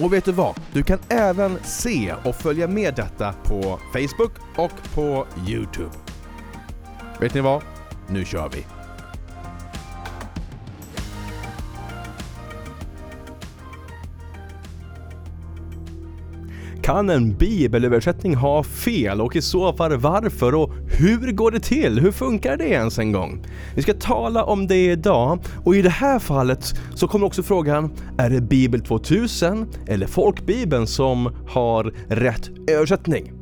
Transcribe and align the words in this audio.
Och 0.00 0.12
vet 0.12 0.24
du 0.24 0.32
vad? 0.32 0.54
Du 0.72 0.82
kan 0.82 0.98
även 1.08 1.58
se 1.62 2.14
och 2.24 2.34
följa 2.34 2.68
med 2.68 2.94
detta 2.94 3.32
på 3.32 3.78
Facebook 3.92 4.32
och 4.56 4.94
på 4.94 5.26
Youtube. 5.48 5.90
Vet 7.20 7.34
ni 7.34 7.40
vad? 7.40 7.62
Nu 8.08 8.24
kör 8.24 8.50
vi! 8.54 8.66
Kan 16.82 17.10
en 17.10 17.36
bibelöversättning 17.36 18.34
ha 18.34 18.62
fel 18.62 19.20
och 19.20 19.36
i 19.36 19.42
så 19.42 19.72
fall 19.72 19.96
varför 19.96 20.54
och 20.54 20.65
hur 20.98 21.32
går 21.32 21.50
det 21.50 21.60
till? 21.60 22.00
Hur 22.00 22.12
funkar 22.12 22.56
det 22.56 22.68
ens 22.68 22.98
en 22.98 23.12
gång? 23.12 23.46
Vi 23.74 23.82
ska 23.82 23.94
tala 23.94 24.44
om 24.44 24.66
det 24.66 24.92
idag 24.92 25.38
och 25.64 25.76
i 25.76 25.82
det 25.82 25.90
här 25.90 26.18
fallet 26.18 26.74
så 26.94 27.08
kommer 27.08 27.26
också 27.26 27.42
frågan, 27.42 27.90
är 28.18 28.30
det 28.30 28.40
Bibel 28.40 28.80
2000 28.80 29.66
eller 29.86 30.06
Folkbibeln 30.06 30.86
som 30.86 31.34
har 31.48 31.92
rätt 32.08 32.50
översättning? 32.70 33.32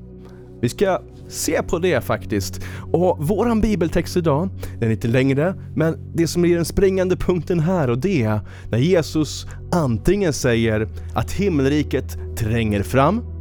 Vi 0.61 0.69
ska 0.69 1.01
se 1.29 1.63
på 1.63 1.79
det 1.79 2.05
faktiskt. 2.05 2.61
Och 2.93 3.29
våran 3.29 3.61
bibeltext 3.61 4.17
idag, 4.17 4.49
den 4.79 4.83
är 4.83 4.89
lite 4.89 5.09
längre, 5.09 5.55
men 5.75 5.99
det 6.15 6.27
som 6.27 6.45
är 6.45 6.57
den 6.57 6.65
springande 6.65 7.17
punkten 7.17 7.61
här 7.61 7.91
och 7.91 7.99
det 7.99 8.23
är 8.23 8.41
när 8.71 8.79
Jesus 8.79 9.47
antingen 9.73 10.33
säger 10.33 10.89
att 11.15 11.33
himmelriket 11.33 12.37
tränger 12.37 12.83
fram 12.83 13.34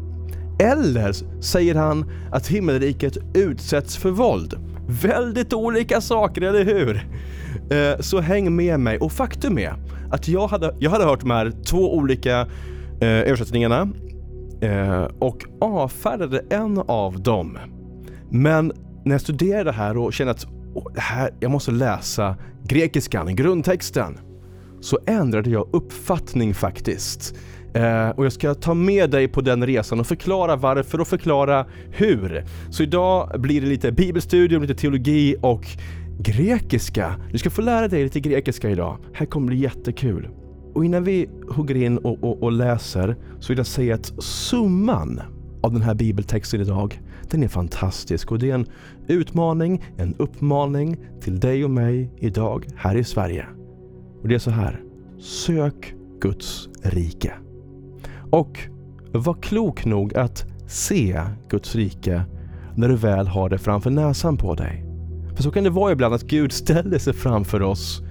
eller 0.63 1.41
säger 1.41 1.75
han 1.75 2.11
att 2.31 2.47
himmelriket 2.47 3.17
utsätts 3.33 3.97
för 3.97 4.09
våld. 4.09 4.59
Väldigt 4.87 5.53
olika 5.53 6.01
saker, 6.01 6.41
eller 6.41 6.65
hur? 6.65 7.07
Eh, 7.69 7.99
så 7.99 8.19
häng 8.19 8.55
med 8.55 8.79
mig. 8.79 8.97
Och 8.97 9.11
faktum 9.11 9.57
är 9.57 9.73
att 10.11 10.27
jag 10.27 10.47
hade, 10.47 10.75
jag 10.79 10.91
hade 10.91 11.05
hört 11.05 11.19
de 11.19 11.31
här 11.31 11.51
två 11.65 11.95
olika 11.95 12.41
eh, 13.01 13.07
översättningarna 13.07 13.89
eh, 14.61 15.03
och 15.19 15.43
avfärdade 15.61 16.43
en 16.49 16.77
av 16.77 17.21
dem. 17.21 17.57
Men 18.29 18.71
när 19.05 19.11
jag 19.11 19.21
studerade 19.21 19.63
det 19.63 19.71
här 19.71 19.97
och 19.97 20.13
kände 20.13 20.31
att 20.31 20.47
här, 20.97 21.31
jag 21.39 21.51
måste 21.51 21.71
läsa 21.71 22.35
grekiskan, 22.63 23.35
grundtexten, 23.35 24.19
så 24.81 24.99
ändrade 25.05 25.49
jag 25.49 25.69
uppfattning 25.71 26.53
faktiskt. 26.53 27.35
Eh, 27.73 28.09
och 28.09 28.25
jag 28.25 28.33
ska 28.33 28.53
ta 28.53 28.73
med 28.73 29.09
dig 29.09 29.27
på 29.27 29.41
den 29.41 29.65
resan 29.65 29.99
och 29.99 30.07
förklara 30.07 30.55
varför 30.55 31.01
och 31.01 31.07
förklara 31.07 31.65
hur. 31.91 32.45
Så 32.69 32.83
idag 32.83 33.41
blir 33.41 33.61
det 33.61 33.67
lite 33.67 33.91
bibelstudium, 33.91 34.61
lite 34.61 34.75
teologi 34.75 35.35
och 35.41 35.67
grekiska. 36.19 37.15
Du 37.31 37.37
ska 37.37 37.49
få 37.49 37.61
lära 37.61 37.87
dig 37.87 38.03
lite 38.03 38.19
grekiska 38.19 38.69
idag. 38.69 38.97
Här 39.13 39.25
kommer 39.25 39.47
bli 39.47 39.57
jättekul. 39.57 40.29
Och 40.73 40.85
innan 40.85 41.03
vi 41.03 41.29
hugger 41.49 41.75
in 41.75 41.97
och, 41.97 42.23
och, 42.23 42.43
och 42.43 42.51
läser 42.51 43.15
så 43.39 43.47
vill 43.47 43.57
jag 43.57 43.67
säga 43.67 43.95
att 43.95 44.23
summan 44.23 45.21
av 45.63 45.73
den 45.73 45.81
här 45.81 45.93
bibeltexten 45.93 46.61
idag, 46.61 47.01
den 47.29 47.43
är 47.43 47.47
fantastisk 47.47 48.31
och 48.31 48.39
det 48.39 48.49
är 48.49 48.55
en 48.55 48.65
utmaning, 49.07 49.83
en 49.97 50.15
uppmaning 50.17 50.97
till 51.21 51.39
dig 51.39 51.63
och 51.63 51.71
mig 51.71 52.11
idag 52.17 52.65
här 52.75 52.95
i 52.95 53.03
Sverige. 53.03 53.45
Och 54.21 54.27
det 54.27 54.35
är 54.35 54.39
så 54.39 54.51
här. 54.51 54.81
Sök 55.19 55.93
Guds 56.19 56.69
rike. 56.81 57.33
Och 58.33 58.59
var 59.11 59.33
klok 59.33 59.85
nog 59.85 60.17
att 60.17 60.45
se 60.67 61.21
Guds 61.49 61.75
rike 61.75 62.23
när 62.75 62.89
du 62.89 62.95
väl 62.95 63.27
har 63.27 63.49
det 63.49 63.57
framför 63.57 63.89
näsan 63.89 64.37
på 64.37 64.55
dig. 64.55 64.85
För 65.35 65.43
så 65.43 65.51
kan 65.51 65.63
det 65.63 65.69
vara 65.69 65.91
ibland 65.91 66.13
att 66.13 66.23
Gud 66.23 66.51
ställer 66.51 66.99
sig 66.99 67.13
framför 67.13 67.61
oss 67.61 68.01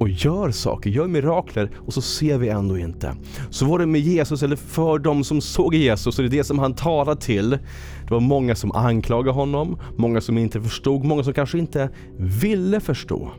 och 0.00 0.08
gör 0.08 0.50
saker, 0.50 0.90
gör 0.90 1.06
mirakler 1.06 1.70
och 1.86 1.94
så 1.94 2.00
ser 2.00 2.38
vi 2.38 2.48
ändå 2.48 2.78
inte. 2.78 3.16
Så 3.50 3.66
var 3.66 3.78
det 3.78 3.86
med 3.86 4.00
Jesus, 4.00 4.42
eller 4.42 4.56
för 4.56 4.98
de 4.98 5.24
som 5.24 5.40
såg 5.40 5.74
Jesus, 5.74 6.18
och 6.18 6.24
det 6.24 6.28
är 6.28 6.38
det 6.38 6.44
som 6.44 6.58
han 6.58 6.74
talade 6.74 7.20
till. 7.20 7.50
Det 7.50 8.10
var 8.10 8.20
många 8.20 8.54
som 8.54 8.72
anklagade 8.72 9.30
honom, 9.30 9.78
många 9.96 10.20
som 10.20 10.38
inte 10.38 10.60
förstod, 10.60 11.04
många 11.04 11.22
som 11.22 11.32
kanske 11.32 11.58
inte 11.58 11.90
ville 12.18 12.80
förstå. 12.80 13.30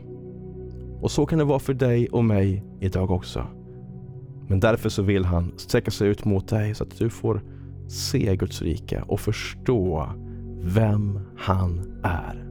Och 1.00 1.10
så 1.10 1.26
kan 1.26 1.38
det 1.38 1.44
vara 1.44 1.58
för 1.58 1.74
dig 1.74 2.08
och 2.08 2.24
mig 2.24 2.64
idag 2.80 3.10
också. 3.10 3.46
Men 4.48 4.60
därför 4.60 4.88
så 4.88 5.02
vill 5.02 5.24
han 5.24 5.52
sträcka 5.56 5.90
sig 5.90 6.08
ut 6.08 6.24
mot 6.24 6.48
dig 6.48 6.74
så 6.74 6.84
att 6.84 6.98
du 6.98 7.10
får 7.10 7.42
se 7.88 8.36
Guds 8.36 8.62
rike 8.62 9.02
och 9.06 9.20
förstå 9.20 10.08
vem 10.60 11.20
han 11.36 12.00
är. 12.02 12.46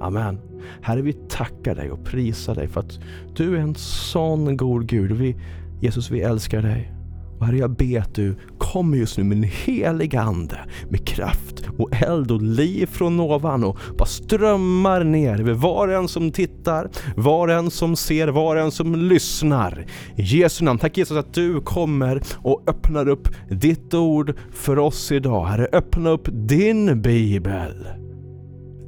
Amen. 0.00 0.38
Herre, 0.82 1.02
vi 1.02 1.12
tackar 1.12 1.74
dig 1.74 1.90
och 1.90 2.04
prisar 2.04 2.54
dig 2.54 2.68
för 2.68 2.80
att 2.80 3.00
du 3.36 3.56
är 3.56 3.60
en 3.60 3.74
sån 3.74 4.56
god 4.56 4.86
Gud. 4.86 5.12
Vi, 5.12 5.36
Jesus, 5.80 6.10
vi 6.10 6.20
älskar 6.20 6.62
dig. 6.62 6.92
Och 7.40 7.46
Herre, 7.46 7.58
jag 7.58 7.70
ber 7.70 8.00
att 8.00 8.14
du 8.14 8.34
kommer 8.58 8.96
just 8.96 9.18
nu 9.18 9.24
med 9.24 9.38
en 9.38 9.44
helig 9.44 10.16
ande, 10.16 10.58
med 10.88 11.06
kraft 11.06 11.62
och 11.78 12.02
eld 12.02 12.30
och 12.30 12.42
liv 12.42 12.86
från 12.86 13.20
ovan 13.20 13.64
och 13.64 13.78
bara 13.98 14.06
strömmar 14.06 15.04
ner 15.04 15.40
över 15.40 15.52
var 15.52 15.88
och 15.88 15.94
en 15.94 16.08
som 16.08 16.30
tittar, 16.30 16.90
var 17.16 17.48
och 17.48 17.54
en 17.54 17.70
som 17.70 17.96
ser, 17.96 18.28
var 18.28 18.56
och 18.56 18.62
en 18.62 18.70
som 18.70 18.94
lyssnar. 18.94 19.86
I 20.16 20.22
Jesu 20.22 20.64
namn, 20.64 20.78
tack 20.78 20.98
Jesus 20.98 21.16
att 21.16 21.34
du 21.34 21.60
kommer 21.60 22.22
och 22.36 22.62
öppnar 22.66 23.08
upp 23.08 23.28
ditt 23.50 23.94
ord 23.94 24.34
för 24.52 24.78
oss 24.78 25.12
idag. 25.12 25.46
Herre, 25.46 25.68
öppna 25.72 26.10
upp 26.10 26.28
din 26.32 27.02
bibel. 27.02 27.86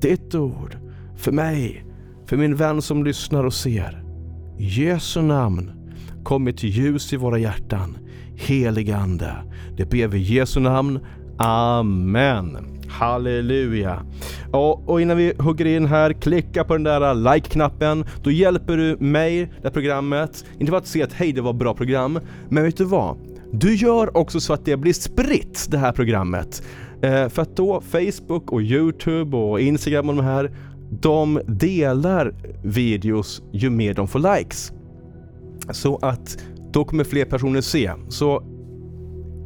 Ditt 0.00 0.34
ord 0.34 0.76
för 1.16 1.32
mig, 1.32 1.84
för 2.26 2.36
min 2.36 2.56
vän 2.56 2.82
som 2.82 3.04
lyssnar 3.04 3.44
och 3.44 3.54
ser. 3.54 4.04
I 4.58 4.64
Jesu 4.64 5.22
namn, 5.22 5.70
kom 6.24 6.48
ett 6.48 6.62
ljus 6.62 7.12
i 7.12 7.16
våra 7.16 7.38
hjärtan. 7.38 7.98
Helige 8.42 8.97
Ande, 8.97 9.34
Det 9.76 9.84
ber 9.84 10.06
vi 10.06 10.19
i 10.19 10.22
Jesu 10.22 10.60
namn. 10.60 11.00
Amen. 11.36 12.56
Halleluja. 12.88 14.03
Och, 14.53 14.88
och 14.88 15.00
innan 15.00 15.16
vi 15.16 15.32
hugger 15.38 15.64
in 15.64 15.86
här, 15.86 16.12
klicka 16.12 16.64
på 16.64 16.72
den 16.72 16.82
där 16.82 17.14
like-knappen. 17.14 18.04
Då 18.22 18.31
hjälper 18.31 18.76
du 18.76 18.97
mig, 19.00 19.41
det 19.41 19.69
här 19.69 19.70
programmet, 19.70 20.44
inte 20.58 20.70
bara 20.72 20.78
att 20.78 20.86
se 20.86 21.02
att 21.02 21.12
hej 21.12 21.32
det 21.32 21.41
var 21.41 21.50
ett 21.50 21.58
bra 21.58 21.75
program, 21.75 22.20
men 22.48 22.64
vet 22.64 22.76
du 22.76 22.84
vad? 22.84 23.16
Du 23.52 23.75
gör 23.75 24.16
också 24.16 24.41
så 24.41 24.52
att 24.52 24.64
det 24.64 24.76
blir 24.76 24.92
spritt 24.92 25.66
det 25.70 25.78
här 25.78 25.92
programmet. 25.92 26.62
Eh, 27.02 27.28
för 27.28 27.42
att 27.42 27.56
då 27.56 27.81
Facebook 27.81 28.52
och 28.52 28.62
Youtube 28.62 29.36
och 29.36 29.60
Instagram 29.60 30.08
och 30.08 30.16
de 30.16 30.25
här, 30.25 30.50
de 30.91 31.41
delar 31.47 32.34
videos 32.62 33.42
ju 33.52 33.70
mer 33.70 33.94
de 33.94 34.08
får 34.08 34.36
likes. 34.36 34.72
Så 35.70 35.98
att 36.02 36.38
då 36.72 36.84
kommer 36.84 37.04
fler 37.04 37.24
personer 37.24 37.60
se. 37.60 37.92
Så 38.08 38.42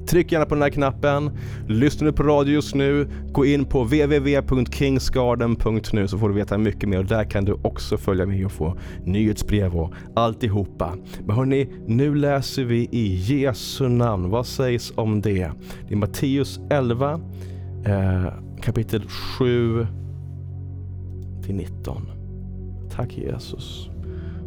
tryck 0.06 0.32
gärna 0.32 0.46
på 0.46 0.54
den 0.54 0.62
här 0.62 0.70
knappen. 0.70 1.30
Lyssnar 1.68 2.06
du 2.06 2.12
på 2.12 2.22
radio 2.22 2.54
just 2.54 2.74
nu, 2.74 3.08
gå 3.32 3.46
in 3.46 3.64
på 3.64 3.84
www.kingsgarden.nu 3.84 6.08
så 6.08 6.18
får 6.18 6.28
du 6.28 6.34
veta 6.34 6.58
mycket 6.58 6.88
mer 6.88 6.98
och 6.98 7.04
där 7.04 7.24
kan 7.24 7.44
du 7.44 7.52
också 7.52 7.96
följa 7.96 8.26
med 8.26 8.46
och 8.46 8.52
få 8.52 8.78
nyhetsbrev 9.04 9.76
och 9.76 9.92
alltihopa. 10.14 10.96
Men 11.24 11.36
hörni, 11.36 11.68
nu 11.86 12.14
läser 12.14 12.64
vi 12.64 12.88
i 12.92 13.14
Jesu 13.14 13.88
namn. 13.88 14.30
Vad 14.30 14.46
sägs 14.46 14.92
om 14.96 15.20
det? 15.20 15.50
Det 15.88 15.94
är 15.94 15.98
Matteus 15.98 16.60
11, 16.70 17.20
eh, 17.86 18.26
kapitel 18.60 19.08
7 19.08 19.86
till 21.44 21.54
19. 21.54 22.02
Tack 22.90 23.18
Jesus. 23.18 23.88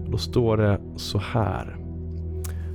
Då 0.07 0.17
står 0.17 0.57
det 0.57 0.79
så 0.95 1.17
här. 1.17 1.78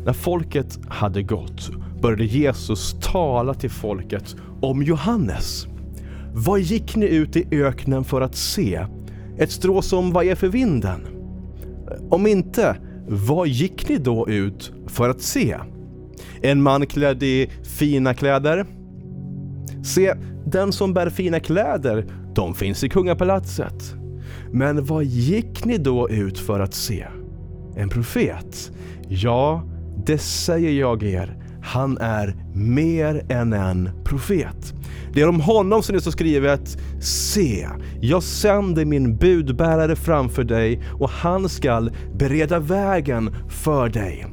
När 0.05 0.13
folket 0.13 0.79
hade 0.89 1.23
gått 1.23 1.71
började 2.03 2.25
Jesus 2.25 2.97
tala 3.01 3.55
till 3.55 3.71
folket 3.71 4.37
om 4.61 4.83
Johannes. 4.83 5.67
Vad 6.33 6.61
gick 6.61 6.97
ni 6.97 7.07
ut 7.07 7.37
i 7.37 7.47
öknen 7.51 8.05
för 8.05 8.21
att 8.21 8.35
se? 8.35 8.87
Ett 9.39 9.51
strå 9.51 9.83
som 9.83 10.13
vajar 10.13 10.35
för 10.35 10.49
vinden? 10.49 11.01
Om 12.11 12.27
inte, 12.27 12.77
vad 13.09 13.49
gick 13.49 13.89
ni 13.89 13.99
då 13.99 14.29
ut 14.29 14.73
för 14.87 15.09
att 15.09 15.21
se? 15.21 15.57
En 16.43 16.63
man 16.63 16.87
klädd 16.87 17.23
i 17.23 17.51
fina 17.79 18.15
kläder? 18.15 18.67
Se, 19.85 20.15
den 20.47 20.73
som 20.73 20.95
bär 20.95 21.11
fina 21.11 21.41
kläder, 21.41 22.07
de 22.35 22.55
finns 22.55 22.85
i 22.85 22.89
kungapalatset. 22.89 23.95
Men 24.53 24.85
vad 24.85 25.05
gick 25.05 25.65
ni 25.65 25.79
då 25.79 26.11
ut 26.11 26.39
för 26.39 26.61
att 26.61 26.75
se? 26.75 27.07
En 27.77 27.89
profet? 27.89 28.73
Ja, 29.09 29.63
det 30.07 30.19
säger 30.19 30.71
jag 30.71 31.03
er, 31.03 31.37
han 31.63 31.99
är 31.99 32.37
mer 32.55 33.27
än 33.29 33.53
en 33.53 33.91
profet. 34.05 34.75
Det 35.13 35.21
är 35.21 35.29
om 35.29 35.41
honom 35.41 35.83
som 35.83 35.95
det 35.95 36.01
står 36.01 36.11
skrivet 36.11 36.79
Se, 37.01 37.69
jag 38.01 38.23
sänder 38.23 38.85
min 38.85 39.17
budbärare 39.17 39.97
framför 39.97 40.45
dig 40.45 40.83
och 40.93 41.11
han 41.11 41.49
skall 41.49 41.91
bereda 42.15 42.59
vägen 42.59 43.35
för 43.49 43.89
dig. 43.89 44.27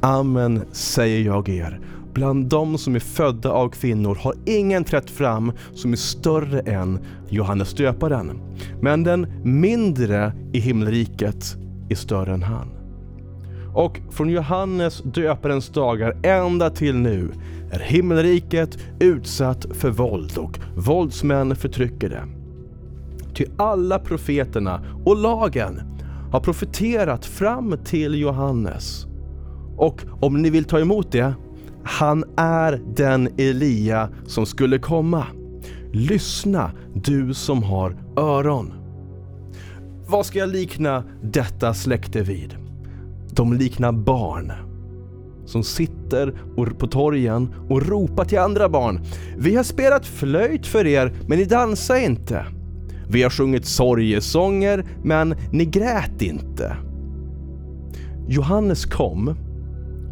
Amen 0.00 0.62
säger 0.72 1.20
jag 1.20 1.48
er. 1.48 1.80
Bland 2.14 2.48
de 2.48 2.78
som 2.78 2.94
är 2.94 3.00
födda 3.00 3.50
av 3.50 3.68
kvinnor 3.68 4.14
har 4.14 4.34
ingen 4.46 4.84
trätt 4.84 5.10
fram 5.10 5.52
som 5.74 5.92
är 5.92 5.96
större 5.96 6.60
än 6.60 6.98
Johannes 7.28 7.74
döparen. 7.74 8.40
Men 8.80 9.02
den 9.02 9.26
mindre 9.44 10.32
i 10.52 10.60
himmelriket 10.60 11.56
är 11.88 11.94
större 11.94 12.34
än 12.34 12.42
han. 12.42 12.79
Och 13.74 14.00
från 14.10 14.30
Johannes 14.30 15.02
döparens 15.02 15.68
dagar 15.68 16.16
ända 16.22 16.70
till 16.70 16.96
nu 16.96 17.32
är 17.70 17.78
himmelriket 17.78 18.78
utsatt 18.98 19.66
för 19.72 19.90
våld 19.90 20.38
och 20.38 20.58
våldsmän 20.76 21.56
förtrycker 21.56 22.08
det. 22.08 22.24
Ty 23.34 23.46
alla 23.56 23.98
profeterna 23.98 24.80
och 25.04 25.16
lagen 25.16 25.80
har 26.32 26.40
profeterat 26.40 27.26
fram 27.26 27.74
till 27.84 28.14
Johannes. 28.14 29.06
Och 29.76 30.02
om 30.20 30.42
ni 30.42 30.50
vill 30.50 30.64
ta 30.64 30.80
emot 30.80 31.12
det, 31.12 31.34
han 31.84 32.24
är 32.36 32.80
den 32.96 33.28
Elia 33.38 34.08
som 34.26 34.46
skulle 34.46 34.78
komma. 34.78 35.26
Lyssna, 35.92 36.70
du 36.94 37.34
som 37.34 37.62
har 37.62 37.96
öron. 38.16 38.72
Vad 40.08 40.26
ska 40.26 40.38
jag 40.38 40.48
likna 40.48 41.04
detta 41.22 41.74
släkte 41.74 42.22
vid? 42.22 42.56
De 43.40 43.52
liknar 43.52 43.92
barn 43.92 44.52
som 45.46 45.62
sitter 45.62 46.34
på 46.78 46.86
torgen 46.86 47.54
och 47.68 47.86
ropar 47.86 48.24
till 48.24 48.38
andra 48.38 48.68
barn. 48.68 49.00
Vi 49.38 49.56
har 49.56 49.62
spelat 49.62 50.06
flöjt 50.06 50.66
för 50.66 50.86
er, 50.86 51.12
men 51.26 51.38
ni 51.38 51.44
dansar 51.44 51.96
inte. 51.96 52.46
Vi 53.08 53.22
har 53.22 53.30
sjungit 53.30 53.66
sorgesånger, 53.66 54.84
men 55.02 55.34
ni 55.52 55.64
grät 55.64 56.22
inte. 56.22 56.76
Johannes 58.28 58.84
kom 58.84 59.34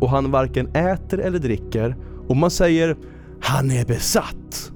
och 0.01 0.11
han 0.11 0.31
varken 0.31 0.67
äter 0.67 1.21
eller 1.21 1.39
dricker 1.39 1.97
och 2.29 2.37
man 2.37 2.51
säger 2.51 2.97
han 3.41 3.71
är 3.71 3.85
besatt. 3.85 4.73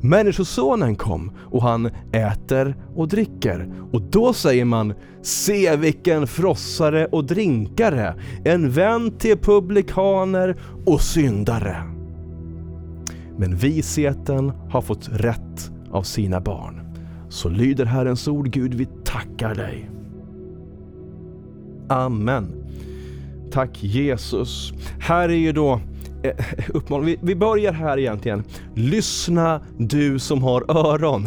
Människosonen 0.00 0.96
kom 0.96 1.32
och 1.50 1.62
han 1.62 1.90
äter 2.12 2.76
och 2.94 3.08
dricker. 3.08 3.72
Och 3.92 4.02
då 4.02 4.32
säger 4.32 4.64
man 4.64 4.94
Se 5.22 5.76
vilken 5.76 6.26
frossare 6.26 7.06
och 7.06 7.24
drinkare, 7.24 8.14
en 8.44 8.70
vän 8.70 9.18
till 9.18 9.38
publikaner 9.38 10.56
och 10.86 11.00
syndare. 11.00 11.76
Men 13.38 13.56
visheten 13.56 14.52
har 14.70 14.80
fått 14.82 15.08
rätt 15.12 15.70
av 15.90 16.02
sina 16.02 16.40
barn. 16.40 16.80
Så 17.28 17.48
lyder 17.48 17.84
Herrens 17.84 18.28
ord, 18.28 18.50
Gud 18.50 18.74
vi 18.74 18.88
tackar 19.04 19.54
dig. 19.54 19.90
Amen. 21.88 22.52
Tack 23.50 23.82
Jesus. 23.82 24.72
Här 25.00 25.28
är 25.28 25.36
ju 25.36 25.52
då 25.52 25.80
Eh, 26.22 26.32
uppmaning. 26.74 27.06
Vi, 27.06 27.18
vi 27.22 27.36
börjar 27.36 27.72
här 27.72 27.98
egentligen. 27.98 28.44
Lyssna 28.74 29.60
du 29.78 30.18
som 30.18 30.42
har 30.42 30.64
öron. 30.68 31.26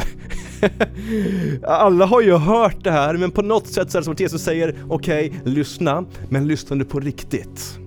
Alla 1.64 2.06
har 2.06 2.22
ju 2.22 2.38
hört 2.38 2.84
det 2.84 2.92
här, 2.92 3.18
men 3.18 3.32
på 3.32 3.42
något 3.42 3.68
sätt 3.68 3.92
så 3.92 3.98
är 3.98 4.02
det 4.02 4.04
som 4.04 4.14
att 4.14 4.20
Jesus 4.20 4.42
säger 4.42 4.76
okej, 4.90 5.30
okay, 5.30 5.54
lyssna, 5.54 6.06
men 6.30 6.48
lyssnar 6.48 6.78
du 6.78 6.86
på 6.86 7.00
riktigt. 7.00 7.80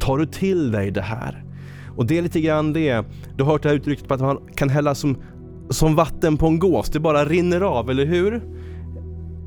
Tar 0.00 0.18
du 0.18 0.26
till 0.26 0.72
dig 0.72 0.90
det 0.90 1.02
här? 1.02 1.44
Och 1.96 2.06
det 2.06 2.18
är 2.18 2.22
lite 2.22 2.40
grann 2.40 2.72
det, 2.72 3.04
du 3.36 3.44
har 3.44 3.52
hört 3.52 3.62
det 3.62 3.68
här 3.68 3.76
uttrycket 3.76 4.08
på 4.08 4.14
att 4.14 4.20
man 4.20 4.38
kan 4.54 4.68
hälla 4.68 4.94
som, 4.94 5.16
som 5.70 5.94
vatten 5.94 6.36
på 6.36 6.46
en 6.46 6.58
gås, 6.58 6.90
det 6.90 7.00
bara 7.00 7.24
rinner 7.24 7.60
av, 7.60 7.90
eller 7.90 8.04
hur? 8.04 8.42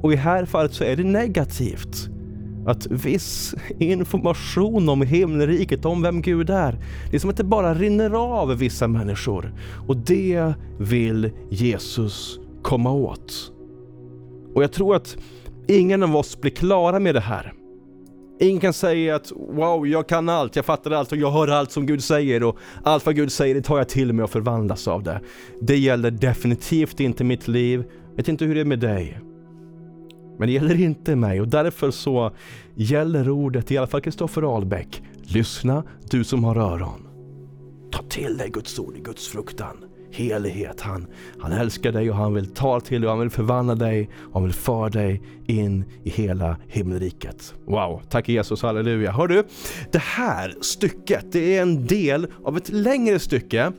Och 0.02 0.14
i 0.14 0.16
här 0.16 0.46
fallet 0.46 0.74
så 0.74 0.84
är 0.84 0.96
det 0.96 1.04
negativt 1.04 2.10
att 2.66 2.86
viss 2.86 3.56
information 3.80 4.90
om 4.90 5.02
himmelriket, 5.02 5.86
om 5.86 6.02
vem 6.02 6.22
Gud 6.22 6.50
är, 6.50 6.80
det 7.10 7.16
är 7.16 7.20
som 7.20 7.30
att 7.30 7.38
det 7.38 7.44
bara 7.44 7.74
rinner 7.74 8.10
av 8.14 8.58
vissa 8.58 8.88
människor. 8.88 9.54
Och 9.88 9.98
det 9.98 10.54
vill 10.80 11.32
Jesus 11.50 12.40
komma 12.62 12.92
åt. 12.92 13.52
Och 14.56 14.64
jag 14.64 14.72
tror 14.72 14.96
att 14.96 15.18
ingen 15.68 16.04
av 16.04 16.16
oss 16.16 16.42
blir 16.42 16.52
klara 16.52 17.00
med 17.00 17.16
det 17.16 17.22
här. 17.22 17.54
Ingen 18.40 18.60
kan 18.60 18.74
säga 18.74 19.16
att 19.16 19.32
wow, 19.32 19.88
jag 19.88 20.08
kan 20.08 20.30
allt, 20.30 20.56
jag 20.56 20.66
fattar 20.66 20.92
allt 20.92 21.12
och 21.12 21.18
jag 21.18 21.32
hör 21.32 21.48
allt 21.48 21.72
som 21.72 21.86
Gud 21.86 22.04
säger 22.04 22.44
och 22.44 22.58
allt 22.84 23.06
vad 23.06 23.16
Gud 23.16 23.32
säger 23.32 23.56
det 23.56 23.62
tar 23.62 23.78
jag 23.78 23.90
till 23.90 24.14
mig 24.14 24.24
och 24.24 24.30
förvandlas 24.30 24.88
av 24.88 25.04
det. 25.04 25.22
Det 25.62 25.78
gäller 25.78 26.12
definitivt 26.12 27.00
inte 27.00 27.24
mitt 27.24 27.48
liv. 27.48 27.84
Jag 28.10 28.18
vet 28.18 28.28
inte 28.28 28.46
hur 28.46 28.56
det 28.56 28.62
är 28.62 28.66
med 28.66 28.80
dig. 28.80 29.20
Men 30.44 30.48
det 30.48 30.54
gäller 30.54 30.82
inte 30.82 31.16
mig 31.16 31.42
och 31.42 31.48
därför 31.48 31.92
så 31.92 32.32
gäller 32.76 33.30
ordet, 33.30 33.72
i 33.72 33.78
alla 33.78 33.88
fall 33.88 34.02
Kristoffer 34.02 34.56
Ahlbäck, 34.56 35.02
lyssna 35.24 35.84
du 36.10 36.24
som 36.24 36.44
har 36.44 36.56
öron. 36.56 37.08
Ta 37.92 38.04
till 38.04 38.38
dig 38.38 38.50
Guds 38.50 38.80
ord 38.80 38.98
i 38.98 39.00
Guds 39.00 39.28
fruktan, 39.28 39.78
helighet. 40.12 40.82
Han, 40.82 41.08
han 41.40 41.52
älskar 41.52 41.92
dig 41.92 42.10
och 42.10 42.16
han 42.16 42.34
vill 42.34 42.54
ta 42.54 42.80
till 42.80 43.02
dig 43.02 43.08
och 43.08 43.12
han 43.12 43.20
vill 43.20 43.30
förvandla 43.30 43.76
dig 43.76 44.10
och 44.20 44.34
han 44.34 44.44
vill 44.44 44.54
föra 44.54 44.90
dig 44.90 45.22
in 45.48 45.86
i 46.04 46.10
hela 46.10 46.58
himmelriket. 46.68 47.54
Wow, 47.66 48.02
tack 48.10 48.30
Jesus, 48.30 48.62
halleluja. 48.62 49.12
Hör 49.12 49.28
du, 49.28 49.44
det 49.92 50.02
här 50.02 50.56
stycket, 50.62 51.32
det 51.32 51.58
är 51.58 51.62
en 51.62 51.88
del 51.88 52.28
av 52.44 52.58
ett 52.58 52.70
längre 52.70 53.20
stycke 53.20 53.72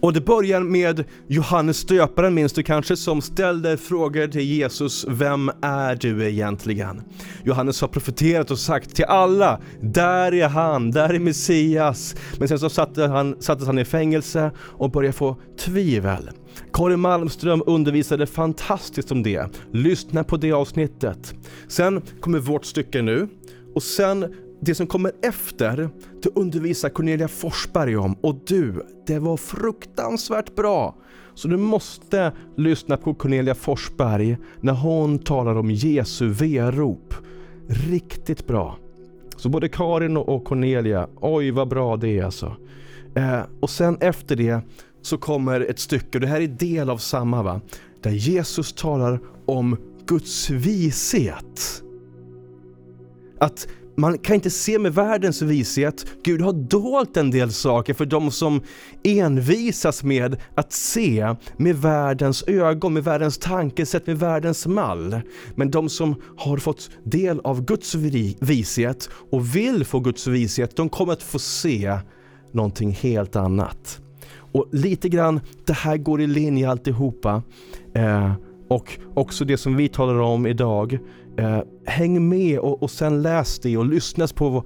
och 0.00 0.12
det 0.12 0.20
börjar 0.20 0.60
med 0.60 1.04
Johannes 1.28 1.84
döparen 1.84 2.34
minns 2.34 2.52
du 2.52 2.62
kanske 2.62 2.96
som 2.96 3.20
ställde 3.20 3.76
frågor 3.76 4.26
till 4.26 4.40
Jesus, 4.40 5.06
vem 5.08 5.50
är 5.62 5.94
du 5.94 6.28
egentligen? 6.28 7.02
Johannes 7.44 7.80
har 7.80 7.88
profeterat 7.88 8.50
och 8.50 8.58
sagt 8.58 8.96
till 8.96 9.04
alla, 9.04 9.60
där 9.80 10.34
är 10.34 10.48
han, 10.48 10.90
där 10.90 11.14
är 11.14 11.18
Messias. 11.18 12.16
Men 12.38 12.48
sen 12.48 12.58
så 12.58 12.70
satte 12.70 13.02
han, 13.02 13.36
sattes 13.40 13.66
han 13.66 13.78
i 13.78 13.84
fängelse 13.84 14.50
och 14.58 14.90
började 14.90 15.12
få 15.12 15.36
tvivel. 15.58 16.30
Karin 16.72 17.00
Malmström 17.00 17.62
undervisade 17.66 18.26
fantastiskt 18.26 19.12
om 19.12 19.22
det. 19.22 19.46
Lyssna 19.72 20.24
på 20.24 20.36
det 20.36 20.52
avsnittet. 20.52 21.34
Sen 21.68 22.02
kommer 22.20 22.38
vårt 22.38 22.64
stycke 22.64 23.02
nu 23.02 23.28
och 23.74 23.82
sen 23.82 24.34
det 24.64 24.74
som 24.74 24.86
kommer 24.86 25.12
efter, 25.22 25.90
det 26.22 26.28
undervisar 26.34 26.88
Cornelia 26.88 27.28
Forsberg 27.28 27.96
om 27.96 28.16
och 28.20 28.36
du, 28.46 28.86
det 29.06 29.18
var 29.18 29.36
fruktansvärt 29.36 30.54
bra. 30.54 30.96
Så 31.34 31.48
du 31.48 31.56
måste 31.56 32.32
lyssna 32.56 32.96
på 32.96 33.14
Cornelia 33.14 33.54
Forsberg 33.54 34.36
när 34.60 34.72
hon 34.72 35.18
talar 35.18 35.56
om 35.56 35.70
Jesu 35.70 36.28
verop. 36.28 37.14
Riktigt 37.68 38.46
bra. 38.46 38.76
Så 39.36 39.48
både 39.48 39.68
Karin 39.68 40.16
och 40.16 40.44
Cornelia, 40.44 41.08
oj 41.20 41.50
vad 41.50 41.68
bra 41.68 41.96
det 41.96 42.18
är 42.18 42.24
alltså. 42.24 42.56
Eh, 43.14 43.40
och 43.60 43.70
sen 43.70 43.96
efter 44.00 44.36
det 44.36 44.60
så 45.02 45.18
kommer 45.18 45.60
ett 45.60 45.78
stycke, 45.78 46.18
och 46.18 46.20
det 46.20 46.26
här 46.26 46.40
är 46.40 46.46
del 46.46 46.90
av 46.90 46.98
samma 46.98 47.42
va, 47.42 47.60
där 48.02 48.10
Jesus 48.10 48.72
talar 48.72 49.20
om 49.46 49.76
Guds 50.06 50.50
vishet. 50.50 51.82
Att 53.38 53.68
man 53.96 54.18
kan 54.18 54.34
inte 54.34 54.50
se 54.50 54.78
med 54.78 54.94
världens 54.94 55.42
vishet. 55.42 56.06
Gud 56.22 56.40
har 56.40 56.52
dolt 56.52 57.16
en 57.16 57.30
del 57.30 57.52
saker 57.52 57.94
för 57.94 58.06
de 58.06 58.30
som 58.30 58.62
envisas 59.04 60.04
med 60.04 60.36
att 60.54 60.72
se 60.72 61.34
med 61.56 61.76
världens 61.76 62.42
ögon, 62.46 62.92
med 62.92 63.04
världens 63.04 63.38
tankesätt, 63.38 64.06
med 64.06 64.18
världens 64.18 64.66
mall. 64.66 65.20
Men 65.54 65.70
de 65.70 65.88
som 65.88 66.14
har 66.36 66.56
fått 66.56 66.90
del 67.04 67.40
av 67.40 67.64
Guds 67.64 67.94
vishet 68.40 69.10
och 69.30 69.56
vill 69.56 69.84
få 69.84 70.00
Guds 70.00 70.26
vishet, 70.26 70.76
de 70.76 70.88
kommer 70.88 71.12
att 71.12 71.22
få 71.22 71.38
se 71.38 71.98
någonting 72.52 72.92
helt 72.92 73.36
annat. 73.36 74.00
Och 74.36 74.68
lite 74.72 75.08
grann, 75.08 75.40
det 75.66 75.72
här 75.72 75.96
går 75.96 76.20
i 76.20 76.26
linje 76.26 76.70
alltihopa. 76.70 77.42
Eh, 77.94 78.32
och 78.68 78.98
också 79.14 79.44
det 79.44 79.56
som 79.56 79.76
vi 79.76 79.88
talar 79.88 80.18
om 80.20 80.46
idag. 80.46 80.98
Eh, 81.36 81.60
häng 81.86 82.28
med 82.28 82.58
och, 82.58 82.82
och 82.82 82.90
sen 82.90 83.22
läs 83.22 83.58
det 83.58 83.76
och 83.76 83.86
lyssna 83.86 84.26
på 84.34 84.64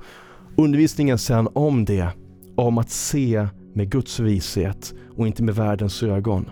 undervisningen 0.57 1.19
sen 1.19 1.49
om 1.53 1.85
det. 1.85 2.09
Om 2.57 2.79
att 2.79 2.91
se 2.91 3.49
med 3.75 3.91
Guds 3.91 4.21
vishet 4.21 4.95
och 5.17 5.27
inte 5.27 5.43
med 5.43 5.55
världens 5.55 6.03
ögon. 6.03 6.51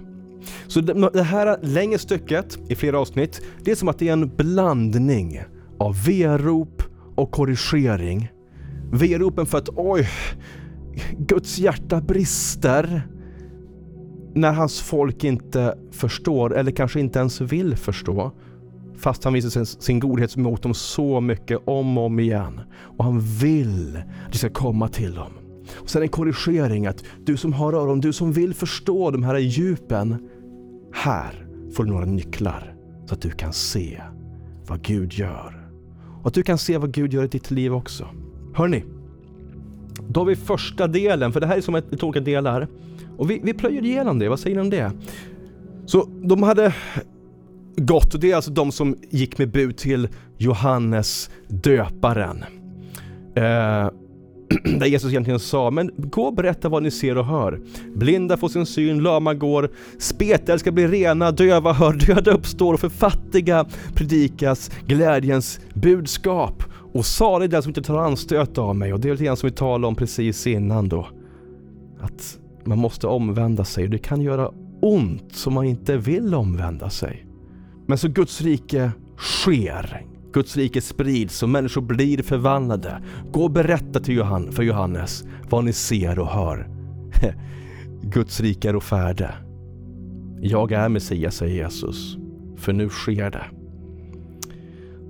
Så 0.66 0.80
det 0.80 1.22
här 1.22 1.58
längre 1.62 1.98
stycket 1.98 2.58
i 2.68 2.74
flera 2.74 2.98
avsnitt, 3.00 3.42
det 3.64 3.70
är 3.70 3.74
som 3.74 3.88
att 3.88 3.98
det 3.98 4.08
är 4.08 4.12
en 4.12 4.28
blandning 4.36 5.42
av 5.78 6.04
verop 6.06 6.82
och 7.14 7.30
korrigering. 7.30 8.28
Veropen 8.92 9.46
för 9.46 9.58
att 9.58 9.68
oj, 9.76 10.08
Guds 11.18 11.58
hjärta 11.58 12.00
brister 12.00 13.08
när 14.34 14.52
hans 14.52 14.80
folk 14.80 15.24
inte 15.24 15.78
förstår 15.92 16.56
eller 16.56 16.70
kanske 16.70 17.00
inte 17.00 17.18
ens 17.18 17.40
vill 17.40 17.76
förstå. 17.76 18.32
Fast 18.98 19.24
han 19.24 19.32
visar 19.32 19.48
sin, 19.48 19.66
sin 19.66 20.00
godhet 20.00 20.36
mot 20.36 20.62
dem 20.62 20.74
så 20.74 21.20
mycket 21.20 21.58
om 21.64 21.98
och 21.98 22.04
om 22.04 22.20
igen. 22.20 22.60
Och 22.98 23.04
han 23.04 23.20
vill 23.20 24.02
att 24.26 24.32
det 24.32 24.38
ska 24.38 24.50
komma 24.50 24.88
till 24.88 25.14
dem. 25.14 25.32
Och 25.74 25.90
sen 25.90 26.02
en 26.02 26.08
korrigering 26.08 26.86
att 26.86 27.04
du 27.24 27.36
som 27.36 27.52
har 27.52 27.72
öron, 27.72 28.00
du 28.00 28.12
som 28.12 28.32
vill 28.32 28.54
förstå 28.54 29.10
de 29.10 29.22
här 29.22 29.38
djupen. 29.38 30.28
Här 30.92 31.46
får 31.72 31.84
du 31.84 31.90
några 31.90 32.06
nycklar 32.06 32.74
så 33.06 33.14
att 33.14 33.20
du 33.20 33.30
kan 33.30 33.52
se 33.52 34.02
vad 34.66 34.82
Gud 34.82 35.12
gör. 35.12 35.68
Och 36.20 36.26
att 36.26 36.34
du 36.34 36.42
kan 36.42 36.58
se 36.58 36.78
vad 36.78 36.92
Gud 36.92 37.12
gör 37.12 37.24
i 37.24 37.28
ditt 37.28 37.50
liv 37.50 37.74
också. 37.74 38.08
Hörni, 38.54 38.84
då 40.08 40.20
har 40.20 40.24
vi 40.24 40.36
första 40.36 40.86
delen, 40.86 41.32
för 41.32 41.40
det 41.40 41.46
här 41.46 41.56
är 41.56 41.60
som 41.60 41.74
ett, 41.74 42.02
olika 42.02 42.20
delar. 42.20 42.68
Och 43.16 43.30
vi, 43.30 43.40
vi 43.44 43.54
plöjer 43.54 43.84
igenom 43.84 44.18
det, 44.18 44.28
vad 44.28 44.40
säger 44.40 44.56
ni 44.56 44.62
om 44.62 44.70
det? 44.70 44.92
Så 45.86 46.08
de 46.22 46.42
hade 46.42 46.74
gott. 47.76 48.14
och 48.14 48.20
det 48.20 48.30
är 48.30 48.36
alltså 48.36 48.50
de 48.50 48.72
som 48.72 48.96
gick 49.10 49.38
med 49.38 49.50
bud 49.50 49.76
till 49.76 50.08
Johannes 50.38 51.30
döparen. 51.48 52.44
Eh, 53.36 53.90
där 54.78 54.86
Jesus 54.86 55.10
egentligen 55.10 55.40
sa, 55.40 55.70
men 55.70 55.90
gå 55.96 56.22
och 56.22 56.34
berätta 56.34 56.68
vad 56.68 56.82
ni 56.82 56.90
ser 56.90 57.18
och 57.18 57.26
hör. 57.26 57.60
Blinda 57.94 58.36
får 58.36 58.48
sin 58.48 58.66
syn, 58.66 59.02
lama 59.02 59.34
går, 59.34 59.70
spetälska 59.98 60.72
blir 60.72 60.88
rena, 60.88 61.30
döva 61.30 61.72
hör, 61.72 61.92
döda 62.06 62.30
uppstår 62.30 62.74
och 62.74 62.80
för 62.80 62.88
fattiga 62.88 63.66
predikas 63.94 64.70
glädjens 64.86 65.60
budskap. 65.74 66.62
Och 66.92 67.06
salig 67.06 67.50
den 67.50 67.62
som 67.62 67.70
inte 67.70 67.82
tar 67.82 67.98
anstöt 67.98 68.58
av 68.58 68.76
mig 68.76 68.92
och 68.92 69.00
det 69.00 69.08
är 69.08 69.12
lite 69.12 69.24
grann 69.24 69.36
som 69.36 69.48
vi 69.48 69.56
talade 69.56 69.86
om 69.86 69.94
precis 69.94 70.46
innan 70.46 70.88
då. 70.88 71.08
Att 72.00 72.38
man 72.64 72.78
måste 72.78 73.06
omvända 73.06 73.64
sig 73.64 73.84
och 73.84 73.90
det 73.90 73.98
kan 73.98 74.20
göra 74.20 74.50
ont 74.80 75.32
som 75.32 75.54
man 75.54 75.64
inte 75.64 75.96
vill 75.96 76.34
omvända 76.34 76.90
sig. 76.90 77.25
Men 77.86 77.98
så 77.98 78.08
Guds 78.08 78.40
rike 78.40 78.90
sker. 79.18 80.06
Guds 80.32 80.56
rike 80.56 80.80
sprids 80.80 81.42
och 81.42 81.48
människor 81.48 81.80
blir 81.80 82.22
förvandlade. 82.22 83.02
Gå 83.32 83.42
och 83.44 83.50
berätta 83.50 84.00
till 84.00 84.16
Johan, 84.16 84.52
för 84.52 84.62
Johannes 84.62 85.24
vad 85.48 85.64
ni 85.64 85.72
ser 85.72 86.18
och 86.18 86.28
hör. 86.28 86.68
Guds 88.02 88.40
rike 88.40 88.68
är 88.68 88.76
och 88.76 88.82
färde. 88.82 89.34
Jag 90.40 90.72
är 90.72 90.88
Messias, 90.88 91.36
säger 91.36 91.64
Jesus. 91.64 92.16
För 92.56 92.72
nu 92.72 92.88
sker 92.88 93.30
det. 93.30 93.44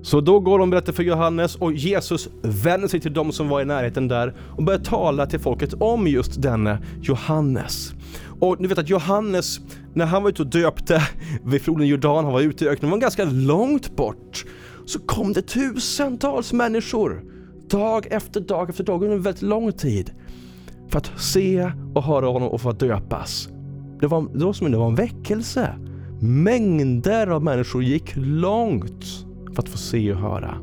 Så 0.01 0.21
då 0.21 0.39
går 0.39 0.59
de 0.59 0.61
och 0.61 0.71
berättar 0.71 0.93
för 0.93 1.03
Johannes 1.03 1.55
och 1.55 1.73
Jesus 1.73 2.29
vänder 2.41 2.87
sig 2.87 2.99
till 2.99 3.13
de 3.13 3.31
som 3.31 3.49
var 3.49 3.61
i 3.61 3.65
närheten 3.65 4.07
där 4.07 4.35
och 4.39 4.63
börjar 4.63 4.79
tala 4.79 5.25
till 5.25 5.39
folket 5.39 5.73
om 5.73 6.07
just 6.07 6.41
denne 6.41 6.79
Johannes. 7.01 7.93
Och 8.39 8.61
ni 8.61 8.67
vet 8.67 8.77
att 8.77 8.89
Johannes, 8.89 9.59
när 9.93 10.05
han 10.05 10.23
var 10.23 10.29
ute 10.29 10.41
och 10.41 10.47
döpte 10.47 11.01
vid 11.43 11.61
floden 11.61 11.87
Jordan, 11.87 12.23
han 12.23 12.33
var 12.33 12.41
ute 12.41 12.65
i 12.65 12.67
öknen, 12.67 12.91
var 12.91 12.97
ganska 12.97 13.25
långt 13.25 13.95
bort. 13.95 14.45
Så 14.85 14.99
kom 14.99 15.33
det 15.33 15.41
tusentals 15.41 16.53
människor, 16.53 17.23
dag 17.69 18.07
efter 18.09 18.41
dag 18.41 18.69
efter 18.69 18.83
dag, 18.83 19.03
under 19.03 19.17
väldigt 19.17 19.41
lång 19.41 19.71
tid. 19.71 20.11
För 20.89 20.97
att 20.97 21.11
se 21.17 21.71
och 21.95 22.03
höra 22.03 22.25
honom 22.25 22.49
och 22.49 22.61
få 22.61 22.71
döpas. 22.71 23.49
Det 23.99 24.07
var, 24.07 24.27
det 24.33 24.45
var 24.45 24.53
som 24.53 24.71
det 24.71 24.77
var 24.77 24.87
en 24.87 24.95
väckelse. 24.95 25.73
Mängder 26.21 27.27
av 27.27 27.43
människor 27.43 27.83
gick 27.83 28.13
långt 28.15 29.05
för 29.53 29.63
att 29.63 29.69
få 29.69 29.77
se 29.77 30.11
och 30.11 30.19
höra. 30.19 30.57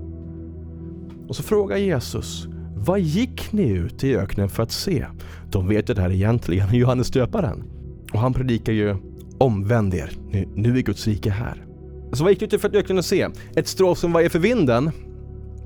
Och 1.28 1.36
så 1.36 1.42
frågar 1.42 1.76
Jesus, 1.76 2.48
vad 2.84 3.00
gick 3.00 3.52
ni 3.52 3.68
ut 3.68 4.04
i 4.04 4.16
öknen 4.16 4.48
för 4.48 4.62
att 4.62 4.72
se? 4.72 5.06
De 5.50 5.68
vet 5.68 5.90
ju 5.90 5.94
det 5.94 6.02
här 6.02 6.12
egentligen, 6.12 6.68
Johannes 6.74 7.10
döparen. 7.10 7.64
Och 8.12 8.20
han 8.20 8.32
predikar 8.34 8.72
ju, 8.72 8.96
omvänd 9.38 9.94
er, 9.94 10.10
nu, 10.30 10.48
nu 10.54 10.78
är 10.78 10.82
Guds 10.82 11.06
rike 11.06 11.30
här. 11.30 11.64
Så 12.12 12.24
vad 12.24 12.32
gick 12.32 12.40
du 12.40 12.56
ut 12.56 12.60
för 12.60 12.68
att 12.68 12.74
öknen 12.74 12.98
att 12.98 13.04
se? 13.04 13.28
Ett 13.56 13.68
strå 13.68 13.94
som 13.94 14.12
vajar 14.12 14.28
för 14.28 14.38
vinden? 14.38 14.90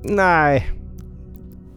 Nej, 0.03 0.69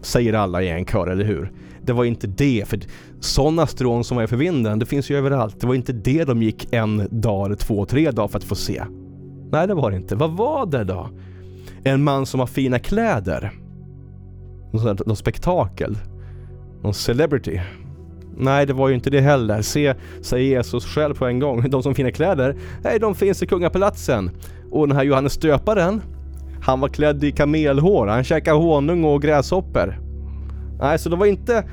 säger 0.02 0.32
alla 0.32 0.62
i 0.62 0.68
en 0.68 0.84
kör, 0.84 1.06
eller 1.06 1.24
hur? 1.24 1.52
Det 1.82 1.92
var 1.92 2.04
inte 2.04 2.26
det, 2.26 2.64
för 2.68 2.80
sådana 3.20 3.66
strån 3.66 4.04
som 4.04 4.16
var 4.16 4.26
för 4.26 4.36
vinden, 4.36 4.78
det 4.78 4.86
finns 4.86 5.10
ju 5.10 5.16
överallt. 5.16 5.60
Det 5.60 5.66
var 5.66 5.74
inte 5.74 5.92
det 5.92 6.24
de 6.24 6.42
gick 6.42 6.72
en 6.72 7.08
dag, 7.10 7.46
eller 7.46 7.56
två, 7.56 7.84
tre 7.84 8.10
dagar 8.10 8.28
för 8.28 8.38
att 8.38 8.44
få 8.44 8.54
se. 8.54 8.82
Nej, 9.52 9.66
det 9.66 9.74
var 9.74 9.90
det 9.90 9.96
inte. 9.96 10.16
Vad 10.16 10.30
var 10.30 10.66
det 10.66 10.84
då? 10.84 11.08
En 11.84 12.04
man 12.04 12.26
som 12.26 12.40
har 12.40 12.46
fina 12.46 12.78
kläder? 12.78 13.52
Något, 14.72 15.06
något 15.06 15.18
spektakel? 15.18 15.98
Någon 16.82 16.94
celebrity? 16.94 17.60
Nej, 18.36 18.66
det 18.66 18.72
var 18.72 18.88
ju 18.88 18.94
inte 18.94 19.10
det 19.10 19.20
heller. 19.20 19.62
Se, 19.62 19.94
säger 20.20 20.56
Jesus 20.56 20.86
själv 20.86 21.14
på 21.14 21.26
en 21.26 21.38
gång. 21.38 21.62
De 21.70 21.82
som 21.82 21.90
har 21.90 21.94
fina 21.94 22.10
kläder, 22.10 22.56
nej, 22.82 22.98
de 22.98 23.14
finns 23.14 23.42
i 23.42 23.46
kungapalatsen. 23.46 24.30
Och 24.70 24.88
den 24.88 24.96
här 24.96 25.04
Johannes 25.04 25.36
döparen, 25.36 26.02
han 26.62 26.80
var 26.80 26.88
klädd 26.88 27.24
i 27.24 27.32
kamelhår, 27.32 28.06
han 28.06 28.24
käkade 28.24 28.58
honung 28.58 29.04
och 29.04 29.22
gräshoppor. 29.22 29.98
Nej, 30.80 30.98
så 30.98 31.08
det 31.08 31.16
var 31.16 31.26
inte 31.26 31.64